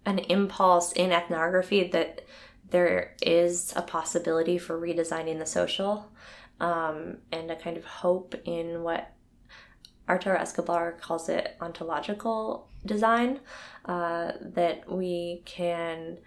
an 0.05 0.19
impulse 0.19 0.91
in 0.93 1.11
ethnography 1.11 1.87
that 1.87 2.25
there 2.69 3.15
is 3.21 3.73
a 3.75 3.81
possibility 3.81 4.57
for 4.57 4.79
redesigning 4.79 5.39
the 5.39 5.45
social 5.45 6.11
um, 6.59 7.17
and 7.31 7.49
a 7.49 7.55
kind 7.55 7.77
of 7.77 7.85
hope 7.85 8.35
in 8.45 8.83
what 8.83 9.13
Arturo 10.09 10.37
Escobar 10.37 10.93
calls 10.93 11.29
it 11.29 11.55
ontological 11.61 12.67
design, 12.85 13.39
uh, 13.85 14.31
that 14.41 14.91
we 14.91 15.43
can 15.45 16.17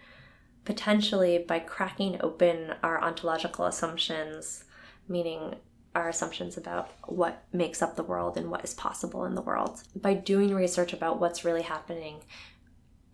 potentially, 0.63 1.39
by 1.45 1.59
cracking 1.59 2.17
open 2.21 2.73
our 2.81 3.01
ontological 3.03 3.65
assumptions, 3.65 4.63
meaning 5.09 5.55
our 5.95 6.09
assumptions 6.09 6.57
about 6.57 6.91
what 7.05 7.43
makes 7.53 7.81
up 7.81 7.95
the 7.95 8.03
world 8.03 8.37
and 8.37 8.49
what 8.49 8.63
is 8.63 8.73
possible 8.73 9.25
in 9.25 9.35
the 9.35 9.41
world, 9.41 9.83
by 9.95 10.13
doing 10.13 10.53
research 10.53 10.93
about 10.93 11.19
what's 11.19 11.45
really 11.45 11.61
happening, 11.61 12.21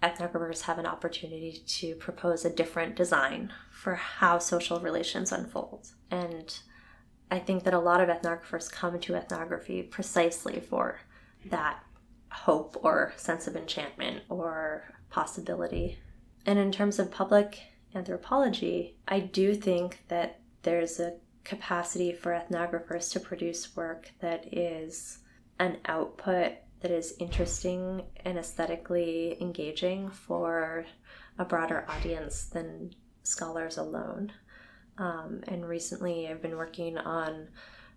ethnographers 0.02 0.62
have 0.62 0.80
an 0.80 0.86
opportunity 0.86 1.62
to 1.68 1.96
propose 1.96 2.46
a 2.46 2.50
different 2.50 2.96
design 2.96 3.52
for 3.72 3.96
how 3.96 4.40
social 4.40 4.80
relations 4.80 5.32
unfold. 5.32 5.90
And 6.10 6.58
I 7.30 7.40
think 7.40 7.64
that 7.64 7.74
a 7.74 7.80
lot 7.80 8.02
of 8.02 8.10
ethnographers 8.10 8.72
come 8.72 9.00
to 9.00 9.16
ethnography 9.16 9.84
precisely 9.84 10.60
for 10.60 11.02
that 11.46 11.84
hope 12.32 12.78
or 12.82 13.14
sense 13.18 13.48
of 13.48 13.56
enchantment 13.56 14.24
or 14.30 14.84
possibility. 15.10 16.00
And 16.46 16.58
in 16.58 16.72
terms 16.72 16.98
of 16.98 17.12
public 17.12 17.60
anthropology, 17.94 18.96
I 19.08 19.20
do 19.20 19.54
think 19.54 20.04
that 20.08 20.40
there's 20.64 21.00
a 21.00 21.16
capacity 21.50 22.14
for 22.14 22.32
ethnographers 22.32 23.12
to 23.12 23.20
produce 23.20 23.76
work 23.76 24.12
that 24.20 24.54
is 24.56 25.18
an 25.58 25.78
output 25.88 26.54
that 26.82 26.92
is 26.92 27.16
interesting 27.20 28.04
and 28.24 28.38
aesthetically 28.38 29.36
engaging 29.42 30.12
for 30.12 30.86
a 31.40 31.44
broader 31.44 31.86
audience 31.90 32.44
than 32.44 32.94
scholars 33.24 33.78
alone. 33.80 34.32
Um, 35.00 35.42
and 35.48 35.68
recently, 35.68 36.28
I've 36.28 36.42
been 36.42 36.56
working 36.56 37.00
on 37.00 37.48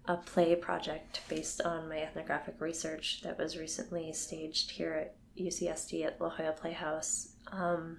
a 0.06 0.16
play 0.16 0.56
project 0.56 1.20
based 1.28 1.60
on 1.60 1.90
my 1.90 1.98
ethnographic 1.98 2.58
research 2.58 3.20
that 3.22 3.38
was 3.38 3.58
recently 3.58 4.14
staged 4.14 4.70
here 4.70 4.94
at 4.94 5.16
UCSD 5.38 6.06
at 6.06 6.18
La 6.22 6.30
Jolla 6.30 6.52
Playhouse 6.52 7.34
um, 7.52 7.98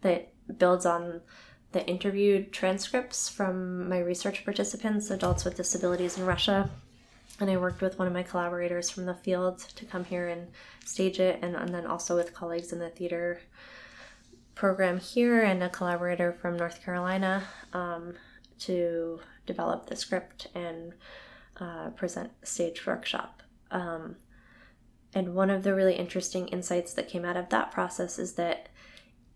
that 0.00 0.32
builds 0.58 0.86
on 0.86 1.20
the 1.72 1.86
interviewed 1.86 2.52
transcripts 2.52 3.28
from 3.28 3.88
my 3.88 3.98
research 3.98 4.44
participants, 4.44 5.10
adults 5.10 5.44
with 5.44 5.56
disabilities 5.56 6.18
in 6.18 6.26
Russia. 6.26 6.70
And 7.38 7.48
I 7.48 7.56
worked 7.56 7.80
with 7.80 7.98
one 7.98 8.08
of 8.08 8.14
my 8.14 8.22
collaborators 8.22 8.90
from 8.90 9.06
the 9.06 9.14
field 9.14 9.60
to 9.76 9.84
come 9.84 10.04
here 10.04 10.28
and 10.28 10.48
stage 10.84 11.20
it, 11.20 11.38
and, 11.42 11.54
and 11.56 11.72
then 11.74 11.86
also 11.86 12.16
with 12.16 12.34
colleagues 12.34 12.72
in 12.72 12.78
the 12.78 12.90
theater 12.90 13.40
program 14.54 14.98
here 14.98 15.42
and 15.42 15.62
a 15.62 15.70
collaborator 15.70 16.32
from 16.32 16.56
North 16.56 16.84
Carolina 16.84 17.44
um, 17.72 18.14
to 18.58 19.20
develop 19.46 19.86
the 19.86 19.96
script 19.96 20.48
and 20.54 20.92
uh, 21.58 21.90
present 21.90 22.30
stage 22.42 22.84
workshop. 22.84 23.42
Um, 23.70 24.16
and 25.14 25.34
one 25.34 25.50
of 25.50 25.62
the 25.62 25.74
really 25.74 25.94
interesting 25.94 26.48
insights 26.48 26.92
that 26.94 27.08
came 27.08 27.24
out 27.24 27.36
of 27.36 27.48
that 27.48 27.70
process 27.72 28.18
is 28.18 28.34
that 28.34 28.68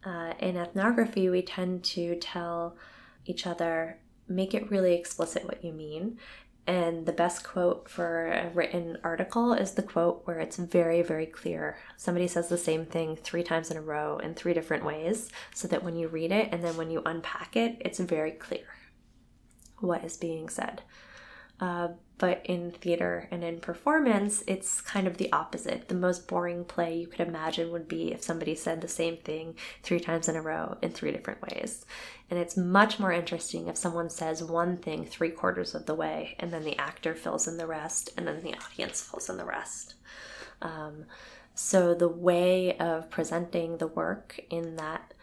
uh, 0.04 0.34
in 0.38 0.56
ethnography, 0.56 1.28
we 1.28 1.42
tend 1.42 1.84
to 1.84 2.16
tell 2.16 2.76
each 3.26 3.46
other, 3.46 3.98
make 4.28 4.54
it 4.54 4.70
really 4.70 4.94
explicit 4.94 5.44
what 5.44 5.64
you 5.64 5.72
mean, 5.72 6.18
and 6.66 7.04
the 7.04 7.12
best 7.12 7.44
quote 7.44 7.90
for 7.90 8.28
a 8.28 8.48
written 8.50 8.96
article 9.04 9.52
is 9.52 9.72
the 9.72 9.82
quote 9.82 10.22
where 10.24 10.40
it's 10.40 10.56
very, 10.56 11.02
very 11.02 11.26
clear. 11.26 11.76
Somebody 11.96 12.26
says 12.26 12.48
the 12.48 12.56
same 12.56 12.86
thing 12.86 13.16
three 13.16 13.42
times 13.42 13.70
in 13.70 13.76
a 13.76 13.82
row 13.82 14.18
in 14.18 14.34
three 14.34 14.54
different 14.54 14.84
ways, 14.84 15.30
so 15.54 15.68
that 15.68 15.82
when 15.82 15.96
you 15.96 16.08
read 16.08 16.32
it 16.32 16.48
and 16.52 16.64
then 16.64 16.76
when 16.76 16.90
you 16.90 17.02
unpack 17.04 17.56
it, 17.56 17.76
it's 17.80 17.98
very 17.98 18.30
clear 18.32 18.64
what 19.78 20.04
is 20.04 20.16
being 20.16 20.48
said. 20.48 20.82
Uh, 21.60 21.88
but 22.18 22.42
in 22.44 22.70
theater 22.70 23.29
and 23.31 23.42
in 23.42 23.59
performance, 23.59 24.44
it's 24.46 24.81
kind 24.81 25.07
of 25.07 25.16
the 25.16 25.33
opposite. 25.33 25.88
The 25.88 25.94
most 25.96 26.29
boring 26.29 26.64
play 26.64 26.96
you 26.96 27.09
could 27.09 27.27
imagine 27.27 27.72
would 27.72 27.88
be 27.88 28.12
if 28.12 28.22
somebody 28.22 28.55
said 28.55 28.81
the 28.81 28.88
same 28.88 29.16
thing 29.16 29.57
three 29.83 29.98
times 29.98 30.29
in 30.29 30.37
a 30.37 30.42
row 30.42 30.77
in 30.81 30.90
three 30.90 31.11
different 31.11 31.42
ways. 31.42 31.85
And 32.31 32.38
it's 32.38 32.57
much 32.57 33.00
more 33.00 33.12
interesting 33.12 33.66
if 33.66 33.77
someone 33.77 34.11
says 34.11 34.42
one 34.42 34.77
thing 34.77 35.05
three 35.05 35.31
quarters 35.31 35.74
of 35.74 35.87
the 35.87 35.94
way 35.94 36.37
and 36.38 36.53
then 36.53 36.62
the 36.62 36.79
actor 36.79 37.14
fills 37.14 37.48
in 37.48 37.57
the 37.57 37.66
rest 37.66 38.11
and 38.16 38.27
then 38.27 38.42
the 38.42 38.55
audience 38.55 39.03
fills 39.03 39.29
in 39.29 39.37
the 39.37 39.44
rest. 39.44 39.94
Um, 40.62 41.07
so 41.55 41.94
the 41.94 42.09
way 42.09 42.77
of 42.79 43.11
presenting 43.11 43.79
the 43.79 43.87
work 43.88 44.40
in 44.50 44.77
that 44.77 45.14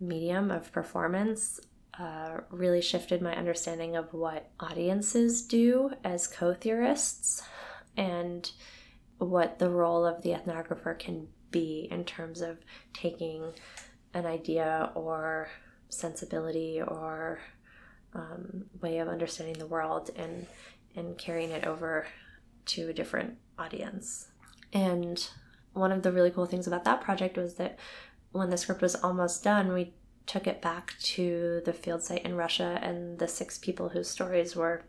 medium 0.00 0.50
of 0.50 0.72
performance 0.72 1.60
uh, 1.98 2.40
really 2.50 2.80
shifted 2.80 3.20
my 3.20 3.34
understanding 3.34 3.96
of 3.96 4.12
what 4.14 4.50
audiences 4.60 5.42
do 5.42 5.90
as 6.04 6.26
co 6.26 6.54
theorists 6.54 7.42
and 7.96 8.52
what 9.18 9.58
the 9.58 9.68
role 9.68 10.06
of 10.06 10.22
the 10.22 10.30
ethnographer 10.30 10.96
can 10.98 11.26
be 11.50 11.88
in 11.90 12.04
terms 12.04 12.40
of 12.40 12.58
taking 12.92 13.52
an 14.14 14.26
idea 14.26 14.92
or 14.94 15.48
sensibility 15.88 16.80
or 16.80 17.40
um, 18.14 18.64
way 18.80 18.98
of 18.98 19.08
understanding 19.08 19.58
the 19.58 19.66
world 19.66 20.10
and 20.16 20.46
and 20.96 21.18
carrying 21.18 21.50
it 21.50 21.64
over 21.64 22.06
to 22.66 22.88
a 22.88 22.92
different 22.92 23.36
audience. 23.58 24.28
And 24.72 25.28
one 25.72 25.92
of 25.92 26.02
the 26.02 26.12
really 26.12 26.30
cool 26.30 26.46
things 26.46 26.66
about 26.66 26.84
that 26.84 27.00
project 27.00 27.36
was 27.36 27.54
that 27.54 27.78
when 28.32 28.50
the 28.50 28.56
script 28.56 28.82
was 28.82 28.94
almost 28.96 29.42
done, 29.42 29.72
we 29.72 29.94
took 30.28 30.46
it 30.46 30.62
back 30.62 30.94
to 31.00 31.62
the 31.64 31.72
field 31.72 32.02
site 32.02 32.24
in 32.24 32.36
Russia, 32.36 32.78
and 32.82 33.18
the 33.18 33.26
six 33.26 33.58
people 33.58 33.88
whose 33.88 34.08
stories 34.08 34.54
were 34.54 34.84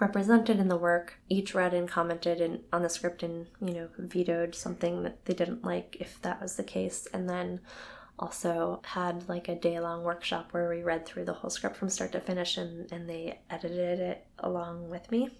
represented 0.00 0.58
in 0.58 0.68
the 0.68 0.76
work 0.76 1.14
each 1.28 1.54
read 1.54 1.72
and 1.72 1.88
commented 1.88 2.40
in, 2.40 2.60
on 2.72 2.82
the 2.82 2.88
script 2.88 3.22
and 3.22 3.46
you 3.60 3.72
know 3.72 3.88
vetoed 3.98 4.54
something 4.54 5.04
that 5.04 5.24
they 5.24 5.34
didn't 5.34 5.64
like 5.64 5.96
if 6.00 6.20
that 6.22 6.42
was 6.42 6.56
the 6.56 6.64
case 6.64 7.06
and 7.12 7.28
then 7.28 7.60
also 8.18 8.80
had 8.84 9.28
like 9.28 9.48
a 9.48 9.54
day 9.54 9.78
long 9.78 10.02
workshop 10.02 10.48
where 10.50 10.68
we 10.68 10.82
read 10.82 11.06
through 11.06 11.24
the 11.24 11.32
whole 11.32 11.50
script 11.50 11.76
from 11.76 11.88
start 11.88 12.12
to 12.12 12.20
finish 12.20 12.56
and, 12.56 12.90
and 12.92 13.08
they 13.08 13.38
edited 13.50 13.98
it 13.98 14.26
along 14.38 14.88
with 14.88 15.10
me. 15.10 15.30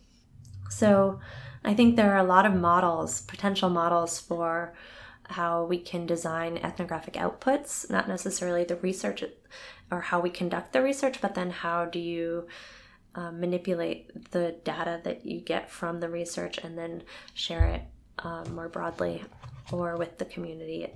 So 0.70 1.20
i 1.64 1.74
think 1.74 1.96
there 1.96 2.12
are 2.12 2.18
a 2.18 2.24
lot 2.24 2.46
of 2.46 2.54
models 2.54 3.22
potential 3.22 3.70
models 3.70 4.20
for 4.20 4.74
how 5.30 5.64
we 5.64 5.78
can 5.78 6.06
design 6.06 6.58
ethnographic 6.58 7.14
outputs, 7.14 7.90
not 7.90 8.08
necessarily 8.08 8.64
the 8.64 8.76
research 8.76 9.24
or 9.90 10.00
how 10.00 10.20
we 10.20 10.30
conduct 10.30 10.72
the 10.72 10.82
research, 10.82 11.20
but 11.20 11.34
then 11.34 11.50
how 11.50 11.84
do 11.84 11.98
you 11.98 12.46
uh, 13.14 13.30
manipulate 13.30 14.30
the 14.32 14.56
data 14.64 15.00
that 15.04 15.24
you 15.24 15.40
get 15.40 15.70
from 15.70 16.00
the 16.00 16.08
research 16.08 16.58
and 16.58 16.76
then 16.76 17.02
share 17.34 17.66
it 17.66 17.82
um, 18.18 18.54
more 18.54 18.68
broadly 18.68 19.24
or 19.72 19.96
with 19.96 20.18
the 20.18 20.24
community 20.24 20.86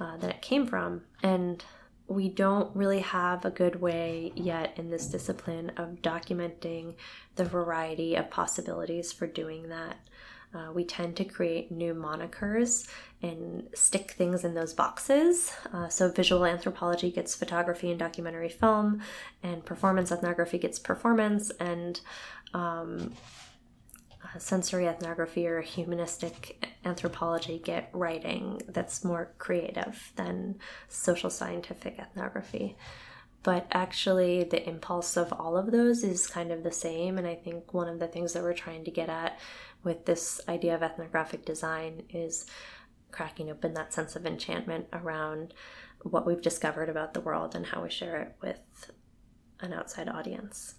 uh, 0.00 0.16
that 0.18 0.30
it 0.30 0.42
came 0.42 0.66
from. 0.66 1.02
And 1.22 1.62
we 2.08 2.28
don't 2.28 2.74
really 2.76 3.00
have 3.00 3.44
a 3.44 3.50
good 3.50 3.80
way 3.80 4.32
yet 4.36 4.74
in 4.76 4.90
this 4.90 5.06
discipline 5.06 5.72
of 5.76 6.02
documenting 6.02 6.94
the 7.34 7.44
variety 7.44 8.14
of 8.14 8.30
possibilities 8.30 9.12
for 9.12 9.26
doing 9.26 9.68
that. 9.68 9.96
Uh, 10.54 10.72
we 10.72 10.84
tend 10.84 11.16
to 11.16 11.24
create 11.24 11.72
new 11.72 11.92
monikers 11.92 12.88
and 13.22 13.68
stick 13.74 14.12
things 14.12 14.44
in 14.44 14.54
those 14.54 14.74
boxes. 14.74 15.52
Uh, 15.72 15.88
so, 15.88 16.10
visual 16.10 16.44
anthropology 16.44 17.10
gets 17.10 17.34
photography 17.34 17.90
and 17.90 17.98
documentary 17.98 18.48
film, 18.48 19.00
and 19.42 19.64
performance 19.64 20.12
ethnography 20.12 20.58
gets 20.58 20.78
performance, 20.78 21.50
and 21.58 22.00
um, 22.54 23.12
uh, 24.22 24.38
sensory 24.38 24.86
ethnography 24.86 25.46
or 25.46 25.60
humanistic 25.60 26.66
anthropology 26.84 27.58
get 27.58 27.90
writing 27.92 28.60
that's 28.68 29.04
more 29.04 29.32
creative 29.38 30.12
than 30.16 30.56
social 30.88 31.30
scientific 31.30 31.98
ethnography. 31.98 32.76
But 33.42 33.68
actually, 33.70 34.42
the 34.42 34.68
impulse 34.68 35.16
of 35.16 35.32
all 35.32 35.56
of 35.56 35.70
those 35.70 36.02
is 36.02 36.26
kind 36.26 36.50
of 36.50 36.64
the 36.64 36.72
same. 36.72 37.16
And 37.16 37.28
I 37.28 37.36
think 37.36 37.72
one 37.72 37.86
of 37.86 38.00
the 38.00 38.08
things 38.08 38.32
that 38.32 38.42
we're 38.42 38.54
trying 38.54 38.82
to 38.84 38.90
get 38.90 39.08
at 39.08 39.38
with 39.84 40.04
this 40.04 40.40
idea 40.48 40.74
of 40.74 40.82
ethnographic 40.82 41.44
design 41.44 42.02
is 42.10 42.46
cracking 43.10 43.50
open 43.50 43.74
that 43.74 43.92
sense 43.92 44.16
of 44.16 44.26
enchantment 44.26 44.86
around 44.92 45.54
what 46.02 46.26
we've 46.26 46.42
discovered 46.42 46.88
about 46.88 47.14
the 47.14 47.20
world 47.20 47.54
and 47.54 47.66
how 47.66 47.82
we 47.82 47.90
share 47.90 48.20
it 48.20 48.36
with 48.42 48.90
an 49.60 49.72
outside 49.72 50.08
audience. 50.08 50.74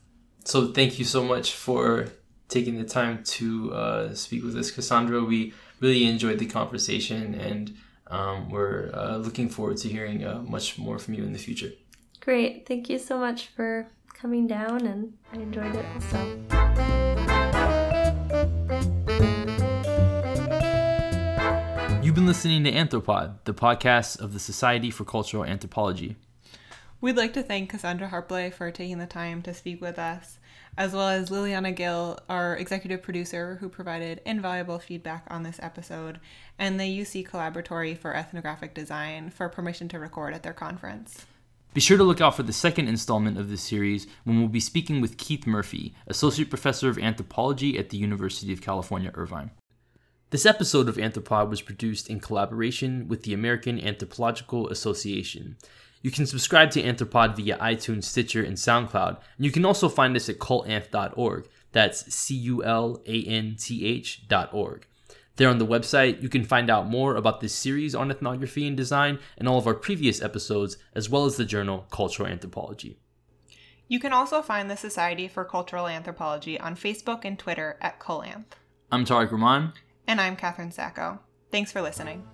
So, 0.46 0.72
thank 0.72 1.00
you 1.00 1.06
so 1.06 1.24
much 1.24 1.54
for 1.54 2.08
taking 2.48 2.78
the 2.78 2.86
time 2.86 3.24
to 3.24 3.74
uh, 3.74 4.14
speak 4.14 4.44
with 4.44 4.56
us, 4.56 4.72
Cassandra. 4.72 5.24
We 5.24 5.54
really 5.80 6.06
enjoyed 6.06 6.40
the 6.40 6.46
conversation 6.46 7.36
and 7.36 7.76
um, 8.10 8.50
we're 8.50 8.90
uh, 8.94 9.18
looking 9.18 9.50
forward 9.50 9.78
to 9.78 9.90
hearing 9.90 10.24
uh, 10.24 10.42
much 10.48 10.78
more 10.78 10.98
from 11.00 11.16
you 11.16 11.24
in 11.24 11.34
the 11.34 11.40
future. 11.40 11.72
Great. 12.22 12.68
Thank 12.68 12.90
you 12.90 13.00
so 13.00 13.18
much 13.18 13.48
for 13.48 13.88
coming 14.14 14.48
down, 14.48 14.86
and 14.86 15.14
I 15.32 15.38
enjoyed 15.38 15.76
it 15.76 15.86
also. 15.96 17.07
Been 22.18 22.26
listening 22.26 22.64
to 22.64 22.72
Anthropod, 22.72 23.36
the 23.44 23.54
podcast 23.54 24.20
of 24.20 24.34
the 24.34 24.40
Society 24.40 24.90
for 24.90 25.06
Cultural 25.06 25.46
Anthropology. 25.46 26.16
We'd 27.00 27.16
like 27.16 27.34
to 27.34 27.44
thank 27.44 27.70
Cassandra 27.70 28.10
Hartblay 28.10 28.52
for 28.52 28.72
taking 28.72 28.98
the 28.98 29.06
time 29.06 29.44
to 29.44 29.54
speak 29.54 29.80
with 29.82 30.00
us, 30.00 30.40
as 30.76 30.94
well 30.94 31.10
as 31.10 31.30
Liliana 31.30 31.76
Gill, 31.76 32.18
our 32.28 32.58
executive 32.58 33.04
producer, 33.04 33.58
who 33.60 33.70
provided 33.70 34.22
invaluable 34.26 34.80
feedback 34.80 35.28
on 35.30 35.44
this 35.44 35.60
episode, 35.62 36.20
and 36.58 36.80
the 36.80 37.02
UC 37.02 37.30
Collaboratory 37.30 37.96
for 37.96 38.16
Ethnographic 38.16 38.74
Design 38.74 39.30
for 39.30 39.48
permission 39.48 39.88
to 39.90 40.00
record 40.00 40.34
at 40.34 40.42
their 40.42 40.54
conference. 40.54 41.28
Be 41.76 41.82
sure 41.82 41.98
to 41.98 42.04
look 42.04 42.20
out 42.20 42.36
for 42.36 42.42
the 42.42 42.52
second 42.52 42.88
installment 42.88 43.38
of 43.38 43.52
this 43.52 43.62
series 43.62 44.08
when 44.24 44.40
we'll 44.40 44.48
be 44.48 44.60
speaking 44.60 45.02
with 45.02 45.18
Keith 45.18 45.46
Murphy, 45.46 45.94
Associate 46.08 46.50
Professor 46.50 46.90
of 46.90 46.98
Anthropology 46.98 47.78
at 47.78 47.92
the 47.92 47.98
University 47.98 48.52
of 48.52 48.62
California, 48.64 49.12
Irvine. 49.14 49.52
This 50.30 50.46
episode 50.46 50.90
of 50.90 50.98
Anthropod 50.98 51.50
was 51.50 51.62
produced 51.62 52.10
in 52.10 52.20
collaboration 52.20 53.08
with 53.08 53.24
the 53.24 53.34
American 53.34 53.80
Anthropological 53.80 54.68
Association. 54.68 55.56
You 56.02 56.12
can 56.12 56.26
subscribe 56.26 56.70
to 56.72 56.84
Anthropod 56.84 57.38
via 57.38 57.58
iTunes, 57.60 58.04
Stitcher, 58.04 58.44
and 58.44 58.58
SoundCloud, 58.58 59.22
and 59.38 59.46
you 59.46 59.52
can 59.52 59.64
also 59.64 59.88
find 59.88 60.18
us 60.18 60.28
at 60.28 60.38
culanth.org. 60.38 61.48
That's 61.72 62.14
C 62.14 62.36
U 62.36 62.62
L 62.62 63.02
A 63.06 63.24
N 63.24 63.56
T 63.58 63.86
H.org. 63.86 64.86
There 65.38 65.50
on 65.50 65.60
the 65.60 65.66
website, 65.66 66.22
you 66.22 66.28
can 66.28 66.44
find 66.44 66.70
out 66.70 66.90
more 66.90 67.16
about 67.16 67.40
this 67.40 67.54
series 67.54 67.96
on 67.96 68.12
ethnography 68.12 68.68
and 68.68 68.76
design 68.76 69.20
and 69.38 69.48
all 69.48 69.58
of 69.58 69.66
our 69.66 69.76
previous 69.76 70.22
episodes, 70.22 70.76
as 70.94 71.10
well 71.10 71.24
as 71.24 71.38
the 71.38 71.46
journal 71.46 71.88
Cultural 71.90 72.28
Anthropology. 72.28 73.00
You 73.88 74.02
can 74.02 74.12
also 74.12 74.42
find 74.42 74.70
the 74.70 74.76
Society 74.76 75.30
for 75.30 75.46
Cultural 75.46 75.88
Anthropology 75.88 76.60
on 76.60 76.76
Facebook 76.76 77.24
and 77.24 77.40
Twitter 77.40 77.78
at 77.80 78.02
Culanth. 78.02 78.58
I'm 78.92 79.06
Tariq 79.06 79.32
Rahman. 79.32 79.72
And 80.08 80.22
I'm 80.22 80.38
Catherine 80.38 80.72
Sacco. 80.72 81.20
Thanks 81.52 81.72
for 81.72 81.82
listening. 81.82 82.26